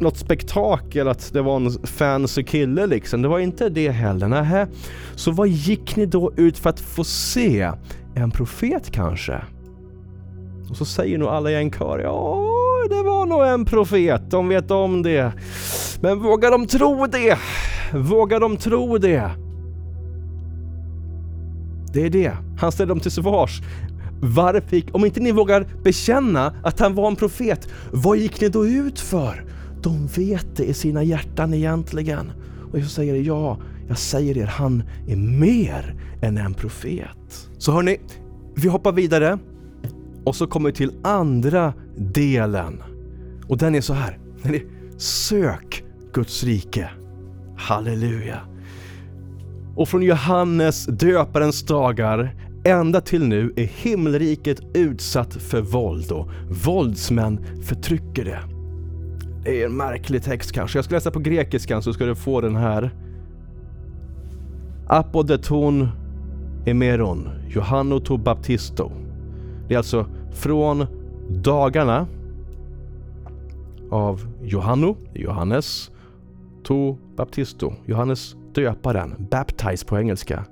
något 0.00 0.16
spektakel 0.16 1.08
att 1.08 1.32
det 1.32 1.42
var 1.42 1.56
en 1.56 1.70
fancy 1.70 2.42
kille 2.42 2.86
liksom. 2.86 3.22
Det 3.22 3.28
var 3.28 3.38
inte 3.38 3.68
det 3.68 3.90
heller. 3.90 4.28
Nähä. 4.28 4.66
Så 5.14 5.30
vad 5.30 5.48
gick 5.48 5.96
ni 5.96 6.06
då 6.06 6.32
ut 6.36 6.58
för 6.58 6.70
att 6.70 6.80
få 6.80 7.04
se? 7.04 7.70
En 8.14 8.30
profet 8.30 8.90
kanske? 8.90 9.40
Och 10.70 10.76
så 10.76 10.84
säger 10.84 11.18
nog 11.18 11.28
alla 11.28 11.50
i 11.50 11.54
en 11.54 11.70
kör, 11.70 11.98
ja, 11.98 12.42
det 12.88 13.02
var 13.02 13.26
nog 13.26 13.46
en 13.46 13.64
profet, 13.64 14.30
de 14.30 14.48
vet 14.48 14.70
om 14.70 15.02
det. 15.02 15.32
Men 16.00 16.18
vågar 16.18 16.50
de 16.50 16.66
tro 16.66 17.06
det? 17.06 17.38
Vågar 17.94 18.40
de 18.40 18.56
tro 18.56 18.98
det? 18.98 19.30
Det 21.92 22.06
är 22.06 22.10
det. 22.10 22.32
Han 22.58 22.72
ställer 22.72 22.88
dem 22.88 23.00
till 23.00 23.10
svars. 23.10 23.62
Varför 24.20 24.76
gick, 24.76 24.94
om 24.94 25.04
inte 25.04 25.20
ni 25.20 25.32
vågar 25.32 25.66
bekänna 25.84 26.54
att 26.62 26.80
han 26.80 26.94
var 26.94 27.08
en 27.08 27.16
profet, 27.16 27.68
vad 27.92 28.16
gick 28.16 28.40
ni 28.40 28.48
då 28.48 28.66
ut 28.66 29.00
för? 29.00 29.44
De 29.82 30.06
vet 30.06 30.56
det 30.56 30.64
i 30.64 30.74
sina 30.74 31.02
hjärtan 31.02 31.54
egentligen. 31.54 32.32
Och 32.72 32.78
jag 32.78 32.86
säger 32.86 33.14
ja, 33.14 33.58
jag 33.88 33.98
säger 33.98 34.38
er, 34.38 34.46
han 34.46 34.82
är 35.08 35.16
mer 35.16 35.94
än 36.22 36.38
en 36.38 36.54
profet. 36.54 37.48
Så 37.58 37.72
hörni, 37.72 38.00
vi 38.54 38.68
hoppar 38.68 38.92
vidare 38.92 39.38
och 40.26 40.36
så 40.36 40.46
kommer 40.46 40.70
vi 40.70 40.76
till 40.76 40.92
andra 41.02 41.72
delen. 41.96 42.82
Och 43.48 43.58
den 43.58 43.74
är 43.74 43.80
så 43.80 43.92
här. 43.92 44.18
Sök 44.96 45.84
Guds 46.12 46.44
rike. 46.44 46.90
Halleluja. 47.56 48.40
Och 49.76 49.88
från 49.88 50.02
Johannes 50.02 50.86
döparens 50.86 51.62
dagar 51.62 52.34
ända 52.64 53.00
till 53.00 53.28
nu 53.28 53.52
är 53.56 53.64
himmelriket 53.64 54.60
utsatt 54.74 55.34
för 55.34 55.60
våld 55.60 56.12
och 56.12 56.30
våldsmän 56.66 57.44
förtrycker 57.62 58.24
det. 58.24 58.40
Det 59.44 59.62
är 59.62 59.66
en 59.66 59.76
märklig 59.76 60.22
text 60.22 60.52
kanske. 60.52 60.78
Jag 60.78 60.84
ska 60.84 60.94
läsa 60.94 61.10
på 61.10 61.20
grekiskan 61.20 61.82
så 61.82 61.92
ska 61.92 62.04
du 62.04 62.14
få 62.14 62.40
den 62.40 62.56
här. 62.56 62.90
Apodeton 64.86 65.88
emeron, 66.66 67.28
Johanno 67.48 68.00
to 68.00 68.16
baptisto. 68.16 69.05
Det 69.68 69.74
är 69.74 69.78
alltså 69.78 70.06
från 70.32 70.86
dagarna 71.30 72.06
av 73.90 74.26
Johanno, 74.42 74.96
Johannes, 75.14 75.90
to 76.62 76.96
baptisto, 77.16 77.72
Johannes 77.86 78.36
döparen, 78.54 79.14
baptize 79.30 79.86
på 79.86 79.98
engelska. 79.98 80.44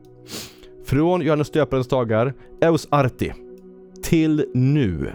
Från 0.85 1.21
Johannes 1.21 1.51
döparens 1.51 1.89
dagar, 1.89 2.35
eus 2.61 2.89
arti, 2.91 3.33
till 4.03 4.47
nu. 4.55 5.13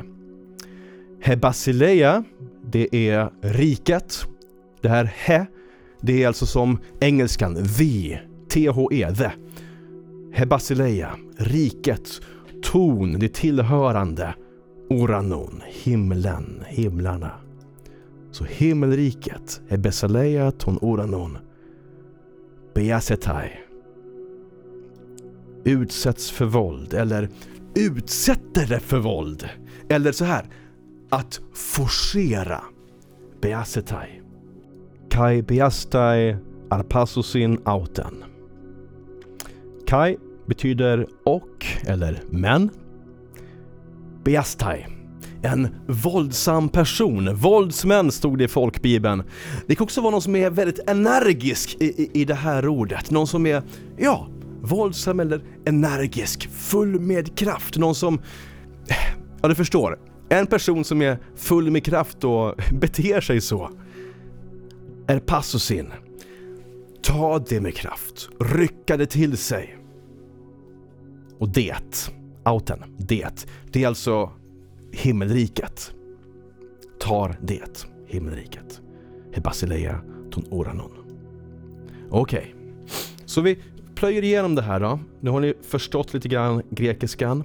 Hebasileia, 1.21 2.23
det 2.65 2.95
är 2.95 3.29
riket. 3.41 4.25
Det 4.81 4.89
här 4.89 5.13
he, 5.15 5.45
det 6.01 6.23
är 6.23 6.27
alltså 6.27 6.45
som 6.45 6.79
engelskan 6.99 7.55
the, 7.55 8.19
T-H-E, 8.49 9.15
the. 9.15 9.31
Hebasileia, 10.33 11.09
riket. 11.37 12.21
Ton, 12.71 13.19
det 13.19 13.33
tillhörande. 13.33 14.35
Oranon, 14.89 15.61
himlen, 15.83 16.63
himlarna. 16.67 17.31
Så 18.31 18.43
himmelriket, 18.43 19.61
Hebesaleia 19.67 20.51
ton 20.51 20.77
Oranon. 20.81 21.37
Beasetai. 22.73 23.49
Utsätts 25.63 26.31
för 26.31 26.45
våld, 26.45 26.93
eller 26.93 27.29
utsätter 27.75 28.67
det 28.67 28.79
för 28.79 28.99
våld. 28.99 29.49
Eller 29.89 30.11
så 30.11 30.25
här, 30.25 30.45
att 31.09 31.41
forcera. 31.53 32.63
Beasetai. 33.41 34.21
Kai 35.09 35.41
beastai 35.41 36.37
arpassosin 36.69 37.59
auten. 37.65 38.23
Kai 39.87 40.17
betyder 40.49 41.07
och 41.25 41.65
eller 41.87 42.23
men. 42.29 42.69
Beastai. 44.23 44.85
En 45.41 45.67
våldsam 45.87 46.69
person. 46.69 47.35
Våldsmän 47.35 48.11
stod 48.11 48.37
det 48.37 48.43
i 48.43 48.47
folkbibeln. 48.47 49.23
Det 49.67 49.75
kan 49.75 49.83
också 49.83 50.01
vara 50.01 50.11
någon 50.11 50.21
som 50.21 50.35
är 50.35 50.49
väldigt 50.49 50.89
energisk 50.89 51.77
i, 51.79 51.85
i, 51.85 52.21
i 52.21 52.25
det 52.25 52.33
här 52.33 52.67
ordet. 52.67 53.11
Någon 53.11 53.27
som 53.27 53.45
är, 53.45 53.63
ja, 53.97 54.27
våldsam 54.61 55.19
eller 55.19 55.41
energisk, 55.65 56.49
full 56.49 56.99
med 56.99 57.37
kraft. 57.37 57.77
Någon 57.77 57.95
som, 57.95 58.21
ja 59.41 59.47
du 59.47 59.55
förstår, 59.55 59.99
en 60.29 60.47
person 60.47 60.83
som 60.83 61.01
är 61.01 61.17
full 61.35 61.71
med 61.71 61.83
kraft 61.85 62.23
och 62.23 62.55
beter 62.81 63.21
sig 63.21 63.41
så. 63.41 63.71
är 65.07 65.19
passusin. 65.19 65.87
Ta 67.01 67.39
det 67.39 67.61
med 67.61 67.75
kraft, 67.75 68.29
rycka 68.39 68.97
det 68.97 69.05
till 69.05 69.37
sig. 69.37 69.78
Och 71.39 71.49
det, 71.49 72.11
outen, 72.45 72.79
det, 72.97 73.47
det 73.71 73.83
är 73.83 73.87
alltså 73.87 74.31
himmelriket. 74.91 75.93
Tar 76.99 77.37
det, 77.41 77.87
himmelriket. 78.07 78.81
Hebasileia 79.33 80.01
ton 80.31 80.43
oranon. 80.49 80.91
Okej, 82.09 82.39
okay. 82.39 82.53
så 83.25 83.41
vi 83.41 83.59
plöjer 83.95 84.23
igenom 84.23 84.55
det 84.55 84.61
här 84.61 84.79
då. 84.79 84.99
Nu 85.19 85.29
har 85.29 85.39
ni 85.39 85.53
förstått 85.61 86.13
lite 86.13 86.27
grann 86.27 86.63
grekiskan. 86.69 87.43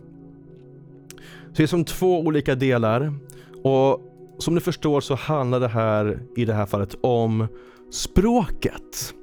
Så 1.47 1.57
det 1.57 1.63
är 1.63 1.67
som 1.67 1.85
två 1.85 2.21
olika 2.21 2.55
delar 2.55 3.15
och 3.63 4.01
som 4.39 4.55
ni 4.55 4.61
förstår 4.61 5.01
så 5.01 5.15
handlar 5.15 5.61
det 5.61 5.69
här 5.69 6.23
i 6.37 6.45
det 6.45 6.55
här 6.55 6.67
fallet 6.67 6.97
om 7.01 7.47
språket. 7.91 9.15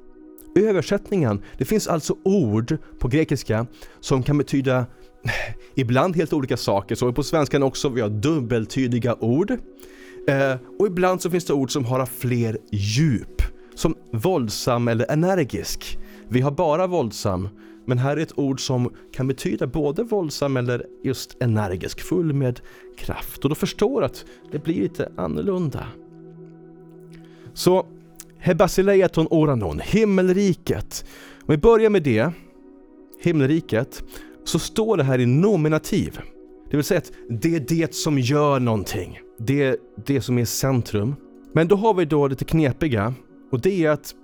Översättningen. 0.54 1.42
Det 1.58 1.64
finns 1.64 1.88
alltså 1.88 2.16
ord 2.22 2.76
på 2.98 3.08
grekiska 3.08 3.66
som 4.00 4.22
kan 4.22 4.38
betyda 4.38 4.86
ibland 5.74 6.16
helt 6.16 6.32
olika 6.32 6.56
saker. 6.56 6.94
Så 6.94 7.12
på 7.12 7.22
svenskan 7.22 7.62
också, 7.62 7.88
vi 7.88 8.00
har 8.00 8.08
dubbeltydiga 8.08 9.16
ord. 9.20 9.50
Eh, 10.28 10.54
och 10.78 10.86
ibland 10.86 11.22
så 11.22 11.30
finns 11.30 11.44
det 11.44 11.52
ord 11.52 11.70
som 11.70 11.84
har 11.84 12.06
fler 12.06 12.58
djup. 12.70 13.42
Som 13.74 13.94
våldsam 14.12 14.88
eller 14.88 15.10
energisk. 15.10 15.98
Vi 16.28 16.40
har 16.40 16.50
bara 16.50 16.86
våldsam, 16.86 17.48
men 17.84 17.98
här 17.98 18.16
är 18.16 18.20
ett 18.20 18.38
ord 18.38 18.66
som 18.66 18.92
kan 19.12 19.28
betyda 19.28 19.66
både 19.66 20.02
våldsam 20.02 20.56
eller 20.56 20.86
just 21.02 21.36
energisk, 21.42 22.00
full 22.00 22.32
med 22.32 22.60
kraft. 22.96 23.44
Och 23.44 23.48
då 23.48 23.54
förstår 23.54 24.02
att 24.02 24.24
det 24.52 24.64
blir 24.64 24.82
lite 24.82 25.12
annorlunda. 25.16 25.86
Så 27.54 27.86
Hebasileiaton 28.42 29.26
oranon, 29.30 29.80
himmelriket. 29.84 31.04
Om 31.40 31.46
vi 31.46 31.56
börjar 31.56 31.90
med 31.90 32.02
det, 32.02 32.32
himmelriket, 33.20 34.04
så 34.44 34.58
står 34.58 34.96
det 34.96 35.02
här 35.02 35.18
i 35.18 35.26
nominativ. 35.26 36.20
Det 36.70 36.76
vill 36.76 36.84
säga 36.84 36.98
att 36.98 37.12
det 37.28 37.56
är 37.56 37.60
det 37.68 37.94
som 37.94 38.18
gör 38.18 38.60
någonting. 38.60 39.20
Det 39.38 39.62
är 39.62 39.76
det 40.06 40.20
som 40.20 40.38
är 40.38 40.44
centrum. 40.44 41.14
Men 41.52 41.68
då 41.68 41.76
har 41.76 41.94
vi 41.94 42.04
då 42.04 42.28
lite 42.28 42.44
knepiga 42.44 43.14
och 43.50 43.60
det 43.60 43.84
är 43.84 43.90
att 43.90 44.14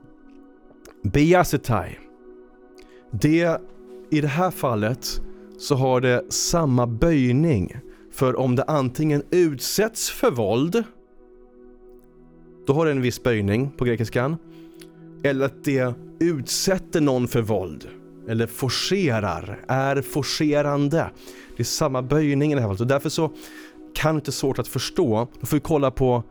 Beasetai. 1.03 1.99
Det, 3.11 3.61
i 4.11 4.21
det 4.21 4.29
här 4.29 4.51
fallet 4.51 5.21
så 5.59 5.75
har 5.75 6.01
det 6.01 6.33
samma 6.33 6.87
böjning. 6.87 7.77
För 8.13 8.37
om 8.37 8.57
det 8.57 8.65
antingen 8.65 9.23
utsätts 9.31 10.11
för 10.11 10.31
våld, 10.31 10.85
då 12.69 12.75
har 12.75 12.85
det 12.85 12.91
en 12.91 13.03
viss 13.03 13.23
böjning 13.23 13.71
på 13.71 13.85
grekiskan. 13.85 14.37
Eller 15.25 15.47
att 15.47 15.65
det 15.65 15.95
utsätter 16.21 17.01
någon 17.01 17.29
för 17.29 17.43
våld. 17.43 17.89
Eller 18.29 18.47
forcerar, 18.47 19.65
är 19.69 20.03
forcerande. 20.03 21.11
Det 21.57 21.63
är 21.63 21.65
samma 21.65 22.03
böjning 22.03 22.53
i 22.53 22.55
det 22.55 22.61
här 22.61 22.69
fallet. 22.69 22.81
Och 22.81 22.87
därför 22.87 23.09
så 23.09 23.31
kan 23.95 24.15
det 24.15 24.19
inte 24.19 24.33
svårt 24.33 24.59
att 24.59 24.69
förstå. 24.69 25.29
Då 25.41 25.47
får 25.47 25.57
vi 25.57 25.61
kolla 25.61 25.91
på 25.91 26.23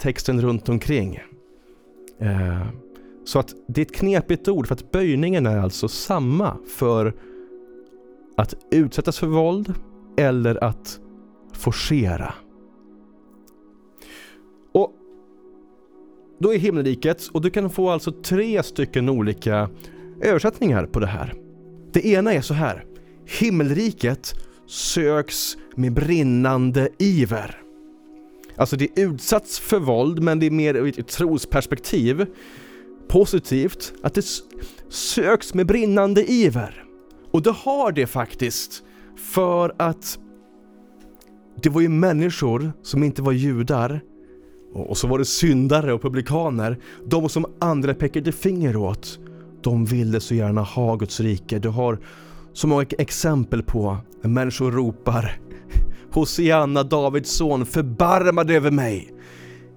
texten 0.00 0.40
runt 0.40 0.68
omkring. 0.68 1.18
Eh, 2.20 2.66
så 3.24 3.38
att 3.38 3.54
det 3.68 3.80
är 3.80 3.84
ett 3.84 3.96
knepigt 3.96 4.48
ord 4.48 4.66
för 4.66 4.74
att 4.74 4.92
böjningen 4.92 5.46
är 5.46 5.58
alltså 5.58 5.88
samma 5.88 6.56
för 6.76 7.14
att 8.36 8.54
utsättas 8.70 9.18
för 9.18 9.26
våld 9.26 9.74
eller 10.16 10.64
att 10.64 11.00
forcera. 11.52 12.34
Då 16.38 16.54
är 16.54 16.58
himmelriket 16.58 17.28
och 17.32 17.42
du 17.42 17.50
kan 17.50 17.70
få 17.70 17.90
alltså 17.90 18.12
tre 18.12 18.62
stycken 18.62 19.08
olika 19.08 19.70
översättningar 20.22 20.86
på 20.86 21.00
det 21.00 21.06
här. 21.06 21.34
Det 21.92 22.06
ena 22.06 22.32
är 22.32 22.40
så 22.40 22.54
här. 22.54 22.84
Himmelriket 23.40 24.34
söks 24.66 25.56
med 25.76 25.92
brinnande 25.92 26.88
iver. 26.98 27.60
Alltså 28.56 28.76
det 28.76 29.00
utsatts 29.00 29.58
för 29.58 29.78
våld 29.78 30.22
men 30.22 30.38
det 30.38 30.46
är 30.46 30.50
mer 30.50 30.74
ur 30.74 31.00
ett 31.00 31.08
trosperspektiv 31.08 32.26
positivt 33.08 33.94
att 34.02 34.14
det 34.14 34.24
söks 34.88 35.54
med 35.54 35.66
brinnande 35.66 36.30
iver. 36.30 36.84
Och 37.30 37.42
det 37.42 37.50
har 37.50 37.92
det 37.92 38.06
faktiskt 38.06 38.82
för 39.16 39.74
att 39.78 40.18
det 41.62 41.68
var 41.68 41.80
ju 41.80 41.88
människor 41.88 42.72
som 42.82 43.02
inte 43.02 43.22
var 43.22 43.32
judar 43.32 44.00
och 44.80 44.96
så 44.96 45.06
var 45.06 45.18
det 45.18 45.24
syndare 45.24 45.92
och 45.92 46.02
publikaner, 46.02 46.78
de 47.06 47.28
som 47.28 47.46
andra 47.58 47.94
pekade 47.94 48.32
finger 48.32 48.76
åt. 48.76 49.18
De 49.62 49.84
ville 49.84 50.20
så 50.20 50.34
gärna 50.34 50.62
ha 50.62 50.96
Guds 50.96 51.20
rike. 51.20 51.58
Du 51.58 51.68
har 51.68 51.98
så 52.52 52.66
många 52.66 52.86
exempel 52.98 53.62
på 53.62 53.98
när 54.22 54.30
människor 54.30 54.70
ropar 54.70 55.40
Hosianna, 56.16 56.82
Davids 56.82 57.30
son, 57.30 57.66
förbarma 57.66 58.44
dig 58.44 58.56
över 58.56 58.70
mig. 58.70 59.12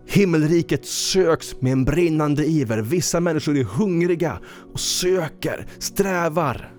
Himmelriket 0.08 0.86
söks 0.86 1.62
med 1.62 1.72
en 1.72 1.86
brinnande 1.86 2.46
iver. 2.46 2.82
Vissa 2.82 3.20
människor 3.20 3.58
är 3.58 3.64
hungriga 3.64 4.40
och 4.74 4.80
söker, 4.80 5.68
strävar. 5.80 6.74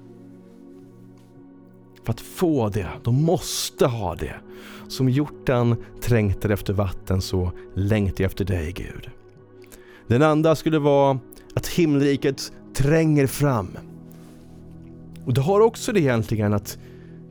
För 2.05 2.13
att 2.13 2.21
få 2.21 2.69
det, 2.69 2.89
de 3.05 3.23
måste 3.23 3.87
ha 3.87 4.15
det. 4.15 4.37
Som 4.91 5.09
hjortan 5.09 5.77
trängtar 6.01 6.51
efter 6.51 6.73
vatten 6.73 7.21
så 7.21 7.53
längtar 7.75 8.25
jag 8.25 8.31
efter 8.31 8.45
dig 8.45 8.73
Gud. 8.73 9.11
Den 10.07 10.23
andra 10.23 10.57
skulle 10.57 10.79
vara 10.79 11.19
att 11.55 11.67
himmelriket 11.67 12.53
tränger 12.75 13.27
fram. 13.27 13.69
Och 15.25 15.35
det 15.35 15.41
har 15.41 15.61
också 15.61 15.93
det 15.93 16.01
egentligen 16.01 16.53
att 16.53 16.79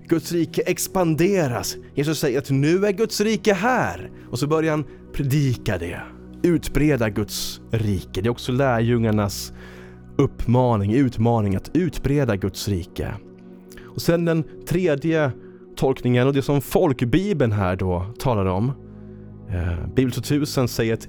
Guds 0.08 0.32
rike 0.32 0.62
expanderas. 0.62 1.78
Jesus 1.95 2.19
säger 2.19 2.39
att 2.39 2.50
nu 2.50 2.86
är 2.86 2.91
Guds 2.91 3.22
rike 3.22 3.54
här. 3.54 4.12
Och 4.30 4.39
så 4.39 4.48
börjar 4.48 4.72
han 4.72 4.86
predika 5.13 5.78
det. 5.78 6.02
Utbreda 6.43 7.10
Guds 7.10 7.62
rike. 7.72 8.22
Det 8.22 8.28
är 8.28 8.32
också 8.32 8.52
lärjungarnas 8.52 9.54
uppmaning, 10.17 10.93
utmaning 10.93 11.56
att 11.56 11.72
utbreda 11.74 12.36
Guds 12.36 12.67
rike. 12.67 13.13
Och 13.86 14.02
sen 14.02 14.26
den 14.26 14.43
tredje 14.67 15.32
tolkningen 15.80 16.28
och 16.28 16.34
det 16.34 16.42
som 16.42 16.62
folkbibeln 16.62 17.52
här 17.52 17.76
då 17.76 18.06
talar 18.20 18.46
om. 18.46 18.72
Eh, 19.50 19.88
Bibel 19.96 20.12
2000 20.12 20.68
säger 20.68 20.94
att 20.94 21.08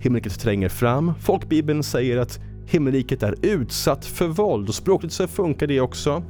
himmelriket 0.00 0.40
tränger 0.40 0.68
fram. 0.68 1.12
Folkbibeln 1.20 1.82
säger 1.82 2.16
att 2.16 2.40
himmelriket 2.66 3.22
är 3.22 3.34
utsatt 3.42 4.04
för 4.04 4.26
våld 4.26 4.68
och 4.68 4.74
språkligt 4.74 5.14
så 5.14 5.26
funkar 5.26 5.66
det 5.66 5.80
också. 5.80 6.22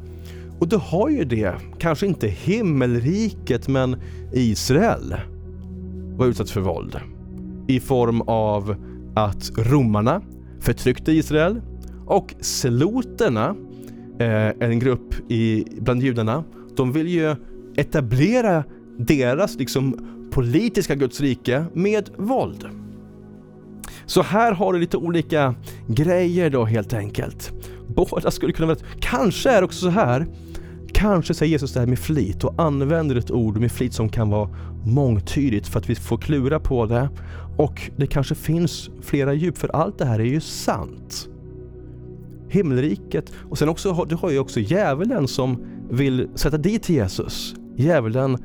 Och 0.59 0.69
du 0.69 0.77
har 0.77 1.09
ju 1.09 1.25
det, 1.25 1.55
kanske 1.79 2.07
inte 2.07 2.29
himmelriket 2.29 3.69
men 3.69 3.97
Israel 4.33 5.15
var 6.17 6.27
utsatt 6.27 6.51
för 6.51 6.61
våld. 6.61 7.01
I 7.69 7.81
form 7.81 8.21
av 8.21 8.77
att 9.15 9.51
romarna 9.59 10.23
förtryckte 10.61 11.13
Israel 11.13 11.61
och 12.07 12.35
seloterna, 12.41 13.57
eh, 14.19 14.69
en 14.69 14.79
grupp 14.79 15.31
i, 15.31 15.65
bland 15.81 16.03
judarna, 16.03 16.45
de 16.77 16.93
vill 16.93 17.09
ju 17.09 17.35
etablera 17.77 18.65
deras 18.99 19.59
liksom 19.59 20.09
politiska 20.31 20.95
gudsrike 20.95 21.65
med 21.75 22.11
våld. 22.17 22.69
Så 24.07 24.23
här 24.23 24.53
har 24.53 24.73
du 24.73 24.79
lite 24.79 24.97
olika 24.97 25.55
grejer 25.89 26.51
då 26.51 26.65
helt 26.65 26.95
enkelt. 26.95 27.53
Båda 27.89 28.31
skulle 28.31 28.53
kunna 28.53 28.67
vara... 28.67 28.79
Kanske 29.01 29.51
är 29.51 29.61
det 29.61 29.65
också 29.65 29.81
så 29.81 29.91
här 29.91 30.27
Kanske 30.93 31.35
säger 31.35 31.53
Jesus 31.53 31.73
det 31.73 31.81
här 31.81 31.87
med 31.87 31.99
flit 31.99 32.45
och 32.45 32.55
använder 32.57 33.17
ett 33.17 33.31
ord 33.31 33.57
med 33.57 33.73
flit 33.73 33.93
som 33.93 34.09
kan 34.09 34.31
vara 34.31 34.49
mångtydigt 34.87 35.69
för 35.69 35.79
att 35.79 35.91
vi 35.91 35.95
får 35.95 36.19
klura 36.19 36.61
på 36.61 36.87
det. 36.87 37.09
Och 37.57 37.91
det 37.97 38.07
kanske 38.07 38.35
finns 38.35 38.91
flera 39.03 39.35
djup 39.35 39.59
för 39.59 39.69
allt 39.69 39.99
det 39.99 40.05
här 40.05 40.19
är 40.19 40.25
ju 40.25 40.41
sant. 40.41 41.29
Himmelriket 42.49 43.33
och 43.51 43.59
sen 43.59 43.69
också, 43.69 44.05
du 44.09 44.15
har 44.15 44.31
ju 44.31 44.39
också 44.39 44.61
djävulen 44.61 45.29
som 45.29 45.65
vill 45.91 46.29
sätta 46.35 46.59
dit 46.59 46.89
Jesus. 46.89 47.55
Djävulen 47.77 48.39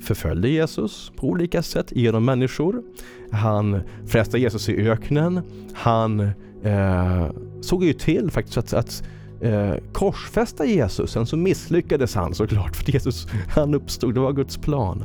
förföljde 0.00 0.48
Jesus 0.48 1.12
på 1.16 1.26
olika 1.26 1.62
sätt 1.62 1.92
genom 1.92 2.24
människor. 2.24 2.82
Han 3.30 3.80
frestade 4.06 4.38
Jesus 4.38 4.68
i 4.68 4.88
öknen. 4.88 5.40
Han 5.74 6.20
eh, 6.62 7.26
såg 7.60 7.84
ju 7.84 7.92
till 7.92 8.30
faktiskt 8.30 8.58
att, 8.58 8.72
att 8.72 9.02
eh, 9.40 9.74
korsfästa 9.92 10.64
Jesus. 10.66 11.10
Sen 11.10 11.26
så 11.26 11.36
misslyckades 11.36 12.14
han 12.14 12.34
såklart 12.34 12.76
för 12.76 12.92
Jesus 12.92 13.28
han 13.48 13.74
uppstod, 13.74 14.14
det 14.14 14.20
var 14.20 14.32
Guds 14.32 14.56
plan. 14.56 15.04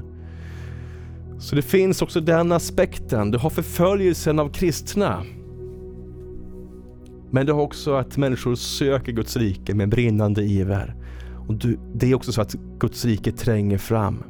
Så 1.39 1.56
det 1.56 1.62
finns 1.62 2.01
också 2.01 2.21
den 2.21 2.51
aspekten. 2.51 3.32
Du 3.32 3.38
har 3.38 3.49
förföljelsen 3.49 4.39
av 4.39 4.49
kristna. 4.49 5.23
Men 7.32 7.45
du 7.45 7.51
har 7.51 7.62
också 7.62 7.93
att 7.93 8.17
människor 8.17 8.56
söker 8.56 9.12
Guds 9.12 9.38
rike 9.38 9.73
med 9.73 9.89
brinnande 9.89 10.43
iver. 10.43 10.95
Och 11.51 11.57
du, 11.57 11.79
det 11.93 12.11
är 12.11 12.15
också 12.15 12.31
så 12.31 12.41
att 12.41 12.55
Guds 12.79 13.05
rike 13.05 13.31
tränger 13.31 13.77
fram. 13.77 14.23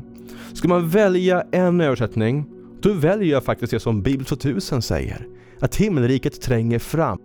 Ska 0.53 0.67
man 0.67 0.89
välja 0.89 1.43
en 1.51 1.81
översättning, 1.81 2.45
då 2.81 2.93
väljer 2.93 3.31
jag 3.31 3.43
faktiskt 3.43 3.71
det 3.71 3.79
som 3.79 4.01
Bibel 4.01 4.25
2000 4.25 4.81
säger. 4.81 5.27
att 5.59 5.75
himmelriket 5.75 6.41
tränger 6.41 6.79
fram. 6.79 7.19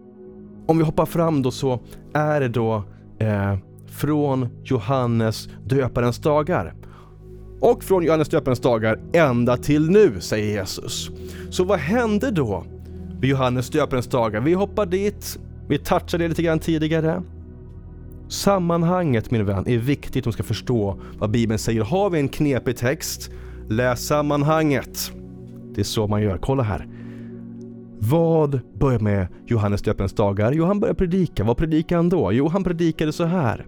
Om 0.66 0.78
vi 0.78 0.85
hoppar 0.85 1.06
fram 1.06 1.42
då 1.42 1.50
så 1.50 1.80
är 2.14 2.40
det 2.40 2.48
då 2.48 2.85
eh, 3.18 3.56
från 3.87 4.48
Johannes 4.64 5.48
döparens 5.64 6.18
dagar. 6.18 6.74
Och 7.61 7.85
från 7.85 8.04
Johannes 8.04 8.28
döparens 8.28 8.61
dagar 8.61 9.00
ända 9.12 9.56
till 9.56 9.90
nu, 9.90 10.20
säger 10.20 10.61
Jesus. 10.61 11.11
Så 11.50 11.64
vad 11.64 11.78
hände 11.78 12.30
då 12.30 12.64
vid 13.20 13.30
Johannes 13.30 13.70
döparens 13.70 14.06
dagar? 14.06 14.40
Vi 14.40 14.54
hoppar 14.54 14.87
dit, 14.87 15.38
vi 15.68 15.78
touchade 15.78 16.24
det 16.24 16.28
lite 16.28 16.42
grann 16.42 16.59
tidigare. 16.59 17.22
Sammanhanget 18.28 19.30
min 19.30 19.44
vän 19.44 19.68
är 19.68 19.78
viktigt 19.78 20.26
om 20.26 20.30
du 20.30 20.32
ska 20.32 20.42
förstå 20.42 21.00
vad 21.18 21.30
Bibeln 21.30 21.58
säger. 21.58 21.82
Har 21.82 22.10
vi 22.10 22.20
en 22.20 22.28
knepig 22.28 22.76
text, 22.76 23.30
läs 23.68 24.06
sammanhanget. 24.06 25.12
Det 25.74 25.80
är 25.80 25.84
så 25.84 26.06
man 26.06 26.22
gör. 26.22 26.38
Kolla 26.38 26.62
här. 26.62 26.88
Vad 27.98 28.60
börjar 28.78 29.00
med 29.00 29.26
Johannes 29.46 29.82
döparens 29.82 30.12
dagar? 30.12 30.52
Jo, 30.52 30.64
han 30.64 30.80
börjar 30.80 30.94
predika. 30.94 31.44
Vad 31.44 31.56
predikade 31.56 31.98
han 31.98 32.08
då? 32.08 32.32
Jo, 32.32 32.48
han 32.48 32.64
predikade 32.64 33.12
så 33.12 33.24
här. 33.24 33.66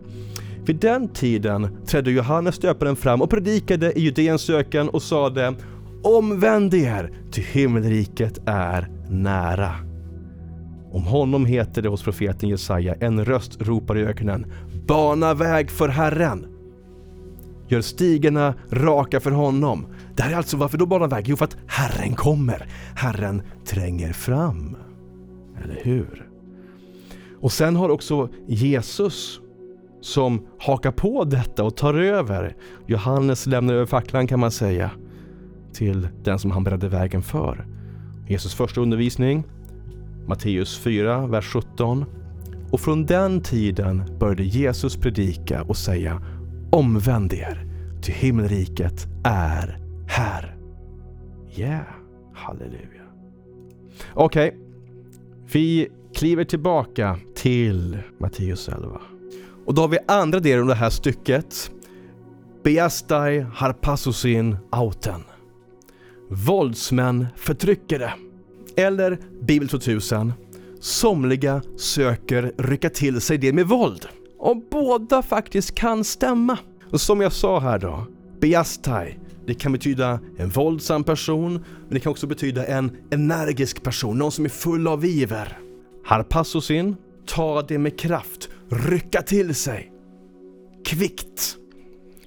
Vid 0.65 0.77
den 0.77 1.09
tiden 1.09 1.69
trädde 1.87 2.11
Johannes 2.11 2.59
döparen 2.59 2.97
fram 2.97 3.23
och 3.23 3.31
predikade 3.31 3.99
i 3.99 4.01
Judeens 4.01 4.51
öken 4.51 4.89
och 4.89 5.03
sade 5.03 5.55
Omvänd 6.03 6.75
er, 6.75 7.13
ty 7.31 7.43
himmelriket 7.43 8.41
är 8.47 8.89
nära. 9.09 9.88
Om 10.93 11.03
honom 11.03 11.47
heter 11.47 11.83
det 11.83 11.89
hos 11.89 12.03
profeten 12.03 12.49
Jesaja, 12.49 12.95
en 13.01 13.25
röst 13.25 13.63
ropar 13.63 13.99
i 13.99 14.05
öknen, 14.05 14.53
bana 14.87 15.35
väg 15.35 15.71
för 15.71 15.89
Herren. 15.89 16.47
Gör 17.69 17.81
stigarna 17.81 18.55
raka 18.71 19.21
för 19.21 19.31
honom. 19.31 19.87
Det 20.17 20.23
här 20.23 20.33
är 20.33 20.37
alltså 20.37 20.57
varför 20.57 20.79
då 20.79 20.87
bana 20.87 21.07
väg? 21.07 21.25
Jo, 21.29 21.37
för 21.37 21.45
att 21.45 21.57
Herren 21.67 22.15
kommer. 22.15 22.67
Herren 22.97 23.43
tränger 23.67 24.13
fram. 24.13 24.77
Eller 25.65 25.81
hur? 25.83 26.29
Och 27.41 27.53
sen 27.53 27.77
har 27.77 27.89
också 27.89 28.29
Jesus 28.47 29.41
som 30.01 30.47
hakar 30.59 30.91
på 30.93 31.25
detta 31.25 31.65
och 31.65 31.77
tar 31.77 31.95
över. 31.95 32.57
Johannes 32.87 33.47
lämnar 33.47 33.75
över 33.75 33.87
facklan 33.87 34.27
kan 34.27 34.41
man 34.41 34.51
säga 34.51 34.91
till 35.73 36.09
den 36.25 36.39
som 36.39 36.51
han 36.51 36.65
beredde 36.65 36.89
vägen 36.89 37.23
för. 37.23 37.67
Jesus 38.29 38.55
första 38.55 38.81
undervisning, 38.81 39.45
Matteus 40.29 40.79
4, 40.79 41.27
vers 41.27 41.45
17. 41.53 42.05
Och 42.71 42.81
från 42.81 43.07
den 43.07 43.41
tiden 43.41 44.03
började 44.19 44.43
Jesus 44.43 44.97
predika 44.97 45.63
och 45.63 45.77
säga 45.77 46.23
Omvänd 46.71 47.33
er, 47.33 47.67
ty 48.03 48.13
himmelriket 48.13 49.07
är 49.25 49.79
här. 50.09 50.57
Yeah, 51.57 51.87
halleluja. 52.35 53.03
Okej, 54.15 54.49
okay. 54.49 54.61
vi 55.53 55.89
kliver 56.15 56.45
tillbaka 56.45 57.19
till 57.35 57.99
Matteus 58.21 58.69
11. 58.69 59.01
Och 59.67 59.75
då 59.75 59.83
har 59.83 59.89
vi 59.89 59.99
andra 60.09 60.41
delen 60.41 60.63
av 60.63 60.69
det 60.69 60.75
här 60.75 60.91
stycket. 60.91 61.71
Beastai 62.65 63.41
harpassosin 63.41 64.57
auten. 64.71 65.21
Våldsmän 66.31 67.27
förtryckare. 67.37 68.13
Eller 68.79 69.19
Bibel 69.43 69.69
2000. 69.69 70.33
Somliga 70.81 71.63
söker 71.77 72.53
rycka 72.59 72.91
till 72.91 73.21
sig 73.21 73.39
det 73.39 73.53
med 73.53 73.67
våld. 73.67 74.07
Och 74.39 74.57
båda 74.71 75.23
faktiskt 75.23 75.75
kan 75.75 76.05
stämma. 76.05 76.59
Och 76.93 77.01
som 77.01 77.21
jag 77.21 77.33
sa 77.33 77.61
här 77.61 77.79
då, 77.79 78.07
Beastai, 78.41 79.19
det 79.47 79.55
kan 79.55 79.73
betyda 79.73 80.21
en 80.37 80.49
våldsam 80.49 81.05
person, 81.05 81.53
men 81.53 81.95
det 81.95 82.01
kan 82.01 82.11
också 82.11 82.27
betyda 82.27 82.67
en 82.67 82.97
energisk 83.11 83.83
person, 83.83 84.19
någon 84.19 84.33
som 84.33 84.45
är 84.45 84.49
full 84.49 84.89
av 84.89 85.05
iver. 85.05 85.59
Harpassosin, 86.05 86.97
ta 87.27 87.63
det 87.63 87.79
med 87.79 87.99
kraft, 87.99 88.49
rycka 88.71 89.23
till 89.23 89.55
sig. 89.55 89.93
Kvickt. 90.87 91.57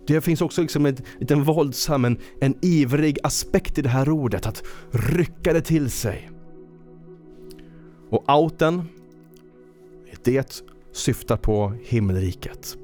Det 0.08 0.22
finns 0.22 0.42
också 0.42 0.62
liksom 0.62 0.86
en 0.86 0.98
liten 1.20 1.44
våldsam, 1.44 2.06
en, 2.06 2.18
en 2.42 2.56
ivrig 2.62 3.18
aspekt 3.24 3.78
i 3.78 3.82
det 3.82 3.90
här 3.90 4.10
ordet, 4.10 4.46
att 4.46 4.64
rycka 4.92 5.54
det 5.54 5.62
till 5.62 5.92
sig. 5.92 6.32
Och 8.12 8.24
outen, 8.30 8.82
det 10.24 10.64
syftar 10.94 11.38
på 11.38 11.74
himmelriket. 11.84 12.78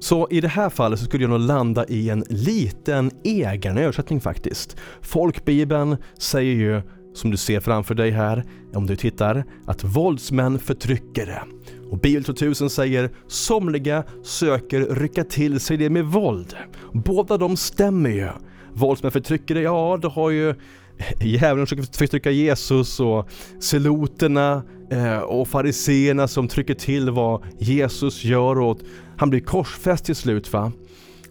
Så 0.00 0.28
i 0.30 0.40
det 0.40 0.48
här 0.48 0.70
fallet 0.70 0.98
så 0.98 1.04
skulle 1.04 1.24
jag 1.24 1.30
nog 1.30 1.40
landa 1.40 1.86
i 1.86 2.10
en 2.10 2.24
liten 2.28 3.10
egen 3.24 3.78
översättning 3.78 4.20
faktiskt. 4.20 4.76
Folkbibeln 5.00 5.96
säger 6.18 6.54
ju, 6.54 6.82
som 7.14 7.30
du 7.30 7.36
ser 7.36 7.60
framför 7.60 7.94
dig 7.94 8.10
här, 8.10 8.44
om 8.74 8.86
du 8.86 8.96
tittar, 8.96 9.44
att 9.66 9.84
våldsmän 9.84 10.58
förtrycker 10.58 11.26
det. 11.26 11.42
Och 11.90 11.98
Bibel 11.98 12.24
2000 12.24 12.70
säger 12.70 13.10
somliga 13.26 14.04
söker 14.22 14.80
rycka 14.80 15.24
till 15.24 15.60
sig 15.60 15.76
det 15.76 15.90
med 15.90 16.04
våld. 16.04 16.56
Båda 16.92 17.36
de 17.36 17.56
stämmer 17.56 18.10
ju. 18.10 18.28
Våldsmän 18.72 19.12
förtrycker 19.12 19.54
det, 19.54 19.60
ja 19.60 19.98
det 20.02 20.08
har 20.08 20.30
ju 20.30 20.54
djävulen 21.20 21.66
försöker 21.66 21.98
förtrycka 21.98 22.30
Jesus 22.30 23.00
och 23.00 23.28
seloterna 23.60 24.62
eh, 24.90 25.18
och 25.18 25.48
fariseerna 25.48 26.28
som 26.28 26.48
trycker 26.48 26.74
till 26.74 27.10
vad 27.10 27.42
Jesus 27.58 28.24
gör 28.24 28.60
och 28.60 28.78
han 29.16 29.30
blir 29.30 29.40
korsfäst 29.40 30.04
till 30.04 30.16
slut 30.16 30.52
va. 30.52 30.72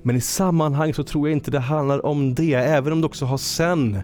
Men 0.03 0.15
i 0.15 0.21
sammanhang 0.21 0.93
så 0.93 1.03
tror 1.03 1.27
jag 1.27 1.37
inte 1.37 1.51
det 1.51 1.59
handlar 1.59 2.05
om 2.05 2.35
det, 2.35 2.53
även 2.53 2.93
om 2.93 3.01
det 3.01 3.07
också 3.07 3.25
har 3.25 3.37
sen 3.37 3.99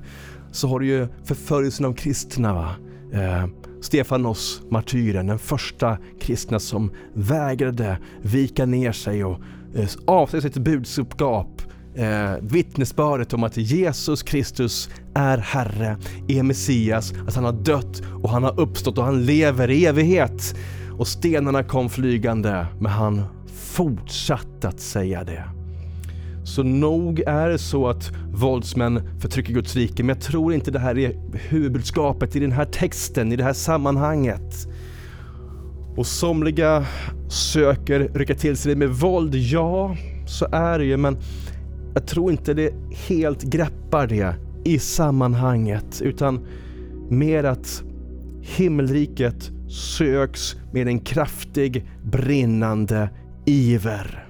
så 0.51 0.67
har 0.67 0.79
du 0.79 0.87
ju 0.87 1.07
förföljelsen 1.23 1.85
av 1.85 1.93
kristna 1.93 2.53
va. 2.53 2.75
Eh, 3.13 3.47
Stefanos, 3.81 4.61
martyren, 4.69 5.27
den 5.27 5.39
första 5.39 5.97
kristna 6.19 6.59
som 6.59 6.91
vägrade 7.13 7.97
vika 8.21 8.65
ner 8.65 8.91
sig 8.91 9.23
och 9.23 9.39
eh, 9.75 9.89
avsäga 10.05 10.41
sitt 10.41 10.57
budskap 10.57 11.61
eh, 11.95 12.31
vittnesbördet 12.41 13.33
om 13.33 13.43
att 13.43 13.57
Jesus 13.57 14.23
Kristus 14.23 14.89
är 15.13 15.37
Herre, 15.37 15.97
är 16.27 16.43
Messias, 16.43 17.13
att 17.27 17.35
han 17.35 17.45
har 17.45 17.51
dött 17.51 18.01
och 18.23 18.29
han 18.29 18.43
har 18.43 18.59
uppstått 18.59 18.97
och 18.97 19.05
han 19.05 19.25
lever 19.25 19.71
i 19.71 19.85
evighet. 19.85 20.55
Och 20.97 21.07
stenarna 21.07 21.63
kom 21.63 21.89
flygande, 21.89 22.65
men 22.79 22.91
han 22.91 23.21
fortsatte 23.55 24.67
att 24.67 24.79
säga 24.79 25.23
det. 25.23 25.43
Så 26.43 26.63
nog 26.63 27.19
är 27.19 27.49
det 27.49 27.57
så 27.57 27.87
att 27.87 28.11
våldsmän 28.33 29.01
förtrycker 29.19 29.53
Guds 29.53 29.75
rike, 29.75 30.03
men 30.03 30.15
jag 30.15 30.21
tror 30.21 30.53
inte 30.53 30.71
det 30.71 30.79
här 30.79 30.97
är 30.97 31.15
huvudbudskapet 31.33 32.35
i 32.35 32.39
den 32.39 32.51
här 32.51 32.65
texten, 32.65 33.31
i 33.31 33.35
det 33.35 33.43
här 33.43 33.53
sammanhanget. 33.53 34.67
Och 35.95 36.07
somliga 36.07 36.85
söker 37.29 37.99
rycka 38.13 38.35
till 38.35 38.57
sig 38.57 38.69
det 38.69 38.79
med 38.79 38.89
våld, 38.89 39.35
ja, 39.35 39.95
så 40.27 40.47
är 40.51 40.79
det 40.79 40.85
ju, 40.85 40.97
men 40.97 41.17
jag 41.93 42.07
tror 42.07 42.31
inte 42.31 42.53
det 42.53 42.73
helt 43.07 43.43
greppar 43.43 44.07
det 44.07 44.35
i 44.63 44.79
sammanhanget, 44.79 46.01
utan 46.01 46.45
mer 47.09 47.43
att 47.43 47.83
himmelriket 48.41 49.51
söks 49.97 50.55
med 50.73 50.87
en 50.87 50.99
kraftig 50.99 51.89
brinnande 52.03 53.09
iver. 53.45 54.27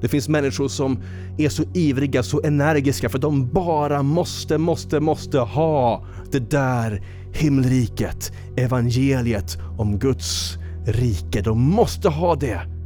Det 0.00 0.08
finns 0.08 0.28
människor 0.28 0.68
som 0.68 1.02
är 1.38 1.48
så 1.48 1.62
ivriga, 1.74 2.22
så 2.22 2.40
energiska 2.44 3.08
för 3.08 3.18
de 3.18 3.48
bara 3.48 4.02
måste, 4.02 4.58
måste, 4.58 5.00
måste 5.00 5.38
ha 5.38 6.06
det 6.32 6.50
där 6.50 7.02
himmelriket, 7.34 8.32
evangeliet 8.56 9.58
om 9.78 9.98
Guds 9.98 10.58
rike. 10.86 11.42
De 11.42 11.60
måste 11.60 12.08
ha 12.08 12.34
det. 12.34 12.79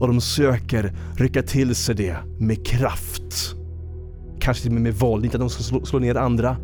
Och 0.00 0.08
de 0.08 0.20
söker 0.20 0.92
rycka 1.16 1.42
till 1.42 1.74
sig 1.74 1.94
det 1.94 2.16
med 2.38 2.66
kraft. 2.66 3.54
Kanske 4.40 4.62
till 4.62 4.70
och 4.70 4.74
med 4.74 4.82
med 4.82 4.94
våld, 4.94 5.24
inte 5.24 5.36
att 5.36 5.40
de 5.40 5.50
ska 5.50 5.62
slå, 5.62 5.84
slå 5.84 5.98
ner 5.98 6.14
andra. 6.14 6.56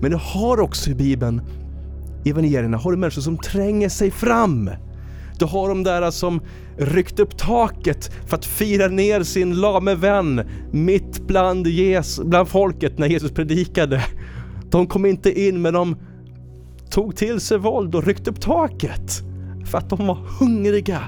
Men 0.00 0.10
du 0.10 0.16
har 0.20 0.60
också 0.60 0.90
i 0.90 0.94
Bibeln, 0.94 1.42
i 2.24 2.30
evangelierna, 2.30 2.76
har 2.76 2.90
du 2.90 2.96
människor 2.96 3.22
som 3.22 3.38
tränger 3.38 3.88
sig 3.88 4.10
fram 4.10 4.70
du 5.38 5.44
har 5.44 5.68
de 5.68 5.82
där 5.82 6.10
som 6.10 6.40
ryckt 6.76 7.20
upp 7.20 7.38
taket 7.38 8.12
för 8.26 8.36
att 8.36 8.44
fira 8.44 8.88
ner 8.88 9.22
sin 9.22 9.60
lame 9.60 9.94
vän 9.94 10.42
mitt 10.72 11.26
bland, 11.26 11.66
Jesus, 11.66 12.24
bland 12.24 12.48
folket 12.48 12.98
när 12.98 13.06
Jesus 13.06 13.30
predikade. 13.30 14.04
De 14.70 14.86
kom 14.86 15.06
inte 15.06 15.40
in 15.40 15.62
men 15.62 15.74
de 15.74 15.96
tog 16.90 17.16
till 17.16 17.40
sig 17.40 17.58
våld 17.58 17.94
och 17.94 18.06
ryckte 18.06 18.30
upp 18.30 18.40
taket 18.40 19.22
för 19.64 19.78
att 19.78 19.90
de 19.90 20.06
var 20.06 20.18
hungriga 20.40 21.00